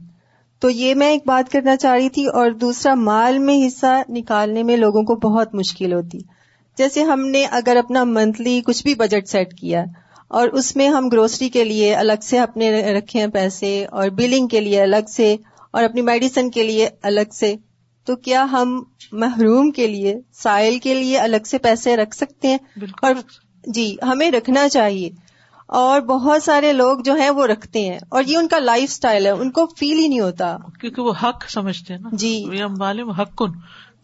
تو 0.65 0.71
یہ 0.71 0.95
میں 0.95 1.09
ایک 1.09 1.23
بات 1.27 1.53
کرنا 1.53 1.77
چاہ 1.77 1.95
رہی 1.95 2.09
تھی 2.09 2.27
اور 2.27 2.51
دوسرا 2.51 2.95
مال 2.95 3.39
میں 3.39 3.67
حصہ 3.67 4.03
نکالنے 4.09 4.63
میں 4.63 4.77
لوگوں 4.77 5.03
کو 5.03 5.17
بہت 5.17 5.55
مشکل 5.55 5.93
ہوتی۔ 5.93 6.19
جیسے 6.79 7.03
ہم 7.03 7.27
نے 7.27 7.47
اگر 7.51 7.77
اپنا 7.77 8.05
منتھلی 8.05 8.61
کچھ 8.61 8.83
بھی 8.83 8.95
بجٹ 8.95 9.29
سیٹ 9.29 9.55
کیا 9.55 9.85
اور 10.29 10.49
اس 10.49 10.77
میں 10.77 10.89
ہم 10.89 11.09
گروسری 11.09 11.49
کے 11.49 11.65
لیے 11.65 11.95
الگ 11.95 12.23
سے 12.23 12.39
اپنے 12.39 12.93
رکھے 12.93 13.21
ہیں 13.21 13.27
پیسے 13.27 13.87
اور 13.91 14.09
بلنگ 14.09 14.47
کے 14.47 14.61
لیے 14.61 14.83
الگ 14.83 15.09
سے 15.09 15.37
اور 15.71 15.85
اپنی 15.85 16.01
میڈیسن 16.03 16.51
کے 16.51 16.63
لیے 16.63 16.89
الگ 17.03 17.33
سے 17.33 17.55
تو 18.05 18.17
کیا 18.17 18.47
ہم 18.53 18.83
محروم 19.13 19.71
کے 19.71 19.87
لیے 19.87 20.21
سائل 20.33 20.79
کے 20.79 20.95
لیے 20.95 21.19
الگ 21.19 21.47
سے 21.47 21.59
پیسے 21.59 21.97
رکھ 21.97 22.17
سکتے 22.17 22.49
ہیں؟ 22.49 22.59
اور 23.03 23.15
جی 23.67 23.97
ہمیں 24.03 24.31
رکھنا 24.31 24.69
چاہیے۔ 24.69 25.11
اور 25.67 26.01
بہت 26.01 26.43
سارے 26.43 26.73
لوگ 26.73 26.99
جو 26.99 27.15
ہیں 27.15 27.31
وہ 27.31 27.47
رکھتے 27.47 27.81
ہیں 27.81 27.99
اور 28.09 28.23
یہ 28.27 28.37
ان 28.37 28.49
کا 28.49 28.59
لائف 28.59 28.91
سٹائل 28.91 29.27
ہے 29.27 29.31
ان 29.31 29.51
کو 29.51 29.67
فیل 29.67 29.99
ہی 29.99 30.09
نہیں 30.09 30.21
ہوتا۔ 30.21 30.57
کیونکہ 30.81 31.03
وہ 31.03 31.13
حق 31.23 31.51
سمجھتے 31.51 31.95
ہیں 31.95 32.01
نا۔ 32.01 32.09
جی۔ 32.13 32.45
معلوم 32.79 33.11
حق 33.11 33.37
کن 33.37 33.51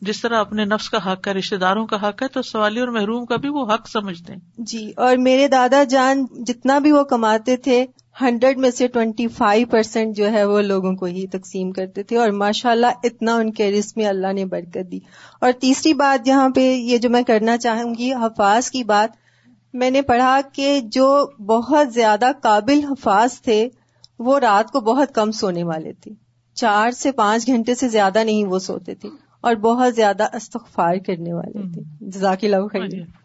جس 0.00 0.20
طرح 0.20 0.40
اپنے 0.40 0.64
نفس 0.64 0.90
کا 0.90 1.12
حق 1.12 1.28
ہے 1.28 1.32
رشتے 1.32 1.56
داروں 1.56 1.86
کا 1.86 2.08
حق 2.08 2.22
ہے 2.22 2.28
تو 2.28 2.42
سوالی 2.42 2.80
اور 2.80 2.88
محروم 2.88 3.24
کا 3.24 3.36
بھی 3.36 3.48
وہ 3.48 3.74
حق 3.74 3.88
سمجھتے 3.88 4.32
ہیں۔ 4.32 4.40
جی 4.58 4.92
اور 4.96 5.16
میرے 5.16 5.48
دادا 5.48 5.84
جان 5.84 6.26
جتنا 6.46 6.78
بھی 6.78 6.92
وہ 6.92 7.02
کماتے 7.04 7.56
تھے 7.56 7.86
ہنڈریڈ 8.22 8.58
میں 8.58 8.70
سے 8.70 8.88
ٹوینٹی 8.88 9.28
فائیو 9.28 9.66
پرسینٹ 9.66 10.16
جو 10.16 10.30
ہے 10.32 10.44
وہ 10.44 10.60
لوگوں 10.60 10.92
کو 10.92 11.06
ہی 11.06 11.26
تقسیم 11.26 11.70
کرتے 11.72 12.02
تھے 12.02 12.16
اور 12.16 12.30
ماشاء 12.30 12.70
اللہ 12.70 12.86
اتنا 13.04 13.36
ان 13.36 13.52
کے 13.52 13.70
رسم 13.70 14.00
میں 14.00 14.06
اللہ 14.06 14.32
نے 14.32 14.44
برکت 14.44 14.92
دی۔ 14.92 14.98
اور 15.40 15.52
تیسری 15.60 15.94
بات 15.94 16.26
جہاں 16.26 16.48
پہ 16.48 16.72
یہ 16.74 16.98
جو 16.98 17.10
میں 17.10 17.22
کرنا 17.22 17.58
چاہوں 17.58 17.94
گی 17.98 18.12
حفاظ 18.12 18.70
کی 18.70 18.84
بات 18.84 19.19
میں 19.72 19.90
نے 19.90 20.02
پڑھا 20.02 20.40
کہ 20.52 20.80
جو 20.84 21.26
بہت 21.46 21.92
زیادہ 21.92 22.30
قابل 22.42 22.84
حفاظ 22.84 23.40
تھے، 23.40 23.68
وہ 24.18 24.38
رات 24.38 24.70
کو 24.70 24.80
بہت 24.80 25.14
کم 25.14 25.30
سونے 25.30 25.64
والے 25.64 25.92
تھے۔ 25.92 26.10
چار 26.54 26.90
سے 26.90 27.12
پانچ 27.12 27.46
گھنٹے 27.46 27.74
سے 27.74 27.88
زیادہ 27.88 28.24
نہیں 28.24 28.44
وہ 28.44 28.58
سوتے 28.58 28.94
تھے 28.94 29.08
اور 29.40 29.54
بہت 29.54 29.94
زیادہ 29.94 30.36
استغفار 30.36 30.94
کرنے 31.06 31.32
والے 31.32 31.72
تھے۔ 31.72 31.80
جزاک 32.00 32.44
اللہ 32.44 32.56
خیر۔ 32.56 33.19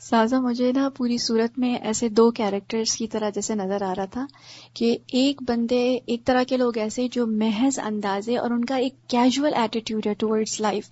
سازا، 0.00 0.40
مجھے 0.40 0.72
نا 0.72 0.88
پوری 0.96 1.18
صورت 1.18 1.58
میں 1.58 1.74
ایسے 1.74 2.08
دو 2.08 2.30
کیریکٹرز 2.30 2.96
کی 2.96 3.06
طرح 3.06 3.30
جیسے 3.30 3.54
نظر 3.54 3.82
آ 3.82 3.94
رہا 3.96 4.04
تھا 4.04 4.26
کہ 4.74 4.98
ایک 5.12 5.42
بندے، 5.42 5.98
ایک 6.06 6.24
طرح 6.24 6.42
کے 6.42 6.56
لوگ 6.56 6.78
ایسے 6.78 7.08
جو 7.08 7.26
محض 7.26 7.78
اندازے 7.78 8.36
اور 8.36 8.50
ان 8.50 8.64
کا 8.64 8.76
ایک 8.76 9.08
کیجول 9.08 9.54
ایٹیٹیوڈ 9.54 10.06
ہے 10.06 10.14
ٹورڈز 10.14 10.60
لائف 10.60 10.88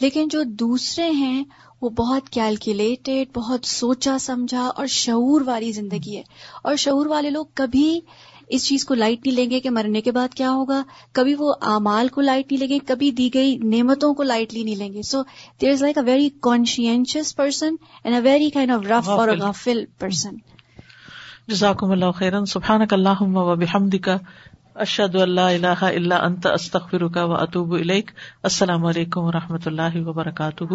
لیکن 0.00 0.28
جو 0.28 0.42
دوسرے 0.42 1.10
ہیں، 1.10 1.44
وہ 1.82 1.88
بہت 1.88 2.30
کیلکولیٹڈ 2.30 3.36
بہت 3.36 3.66
سوچا، 3.66 4.18
سمجھا 4.18 4.66
اور 4.76 4.86
شعور 4.86 5.40
والی 5.40 5.72
زندگی 5.72 6.16
ہے۔ 6.16 6.22
اور 6.64 6.76
شعور 6.76 7.06
والے 7.06 7.30
لوگ 7.30 7.46
کبھی 7.54 8.00
اس 8.52 8.66
چیز 8.66 8.84
کو 8.84 8.94
لائٹ 8.94 9.26
نہیں 9.26 9.36
لیں 9.36 9.50
گے 9.50 9.60
کہ 9.60 9.70
مرنے 9.70 10.00
کے 10.00 10.12
بعد 10.12 10.34
کیا 10.34 10.50
ہوگا؟ 10.50 10.82
کبھی 11.12 11.34
وہ 11.38 11.52
اعمال 11.62 12.08
کو 12.08 12.20
لائٹ 12.20 12.52
نہیں 12.52 12.60
لیں 12.60 12.68
گے 12.68 12.78
کبھی 12.86 13.10
دی 13.10 13.28
گئی 13.34 13.56
نعمتوں 13.56 14.14
کو 14.14 14.22
لائٹلی 14.22 14.62
نہیں 14.62 14.76
لیں 14.76 14.92
گے۔ 14.92 15.02
So 15.02 15.22
there 15.60 15.70
is 15.70 15.82
like 15.82 15.98
a 15.98 16.04
very 16.04 16.28
conscientious 16.42 17.36
person 17.36 17.74
and 18.04 18.16
a 18.16 18.22
very 18.22 18.50
kind 18.50 18.72
of 18.72 18.86
rough 18.86 19.08
اور 19.08 19.28
غافل. 19.40 19.84
پرسن 19.98 20.36
جزاکم 21.48 21.90
اللہ 21.90 22.10
خیرن. 22.10 22.44
سبحان 22.44 22.80
اللہ 22.90 23.22
و 23.22 23.56
بحمدک. 23.56 24.08
اشد 24.74 25.14
اللہ 25.14 25.40
الہ 25.40 25.82
الا 25.82 26.16
انت 26.16 26.46
استغفرک 26.46 27.16
و 27.22 27.34
اتوب 27.34 27.74
الیک. 27.74 28.10
السلام 28.42 28.86
علیکم 28.86 29.20
و 29.20 29.32
رحمۃ 29.32 29.66
اللہ 29.66 29.96
وبرکاتہ. 29.96 30.74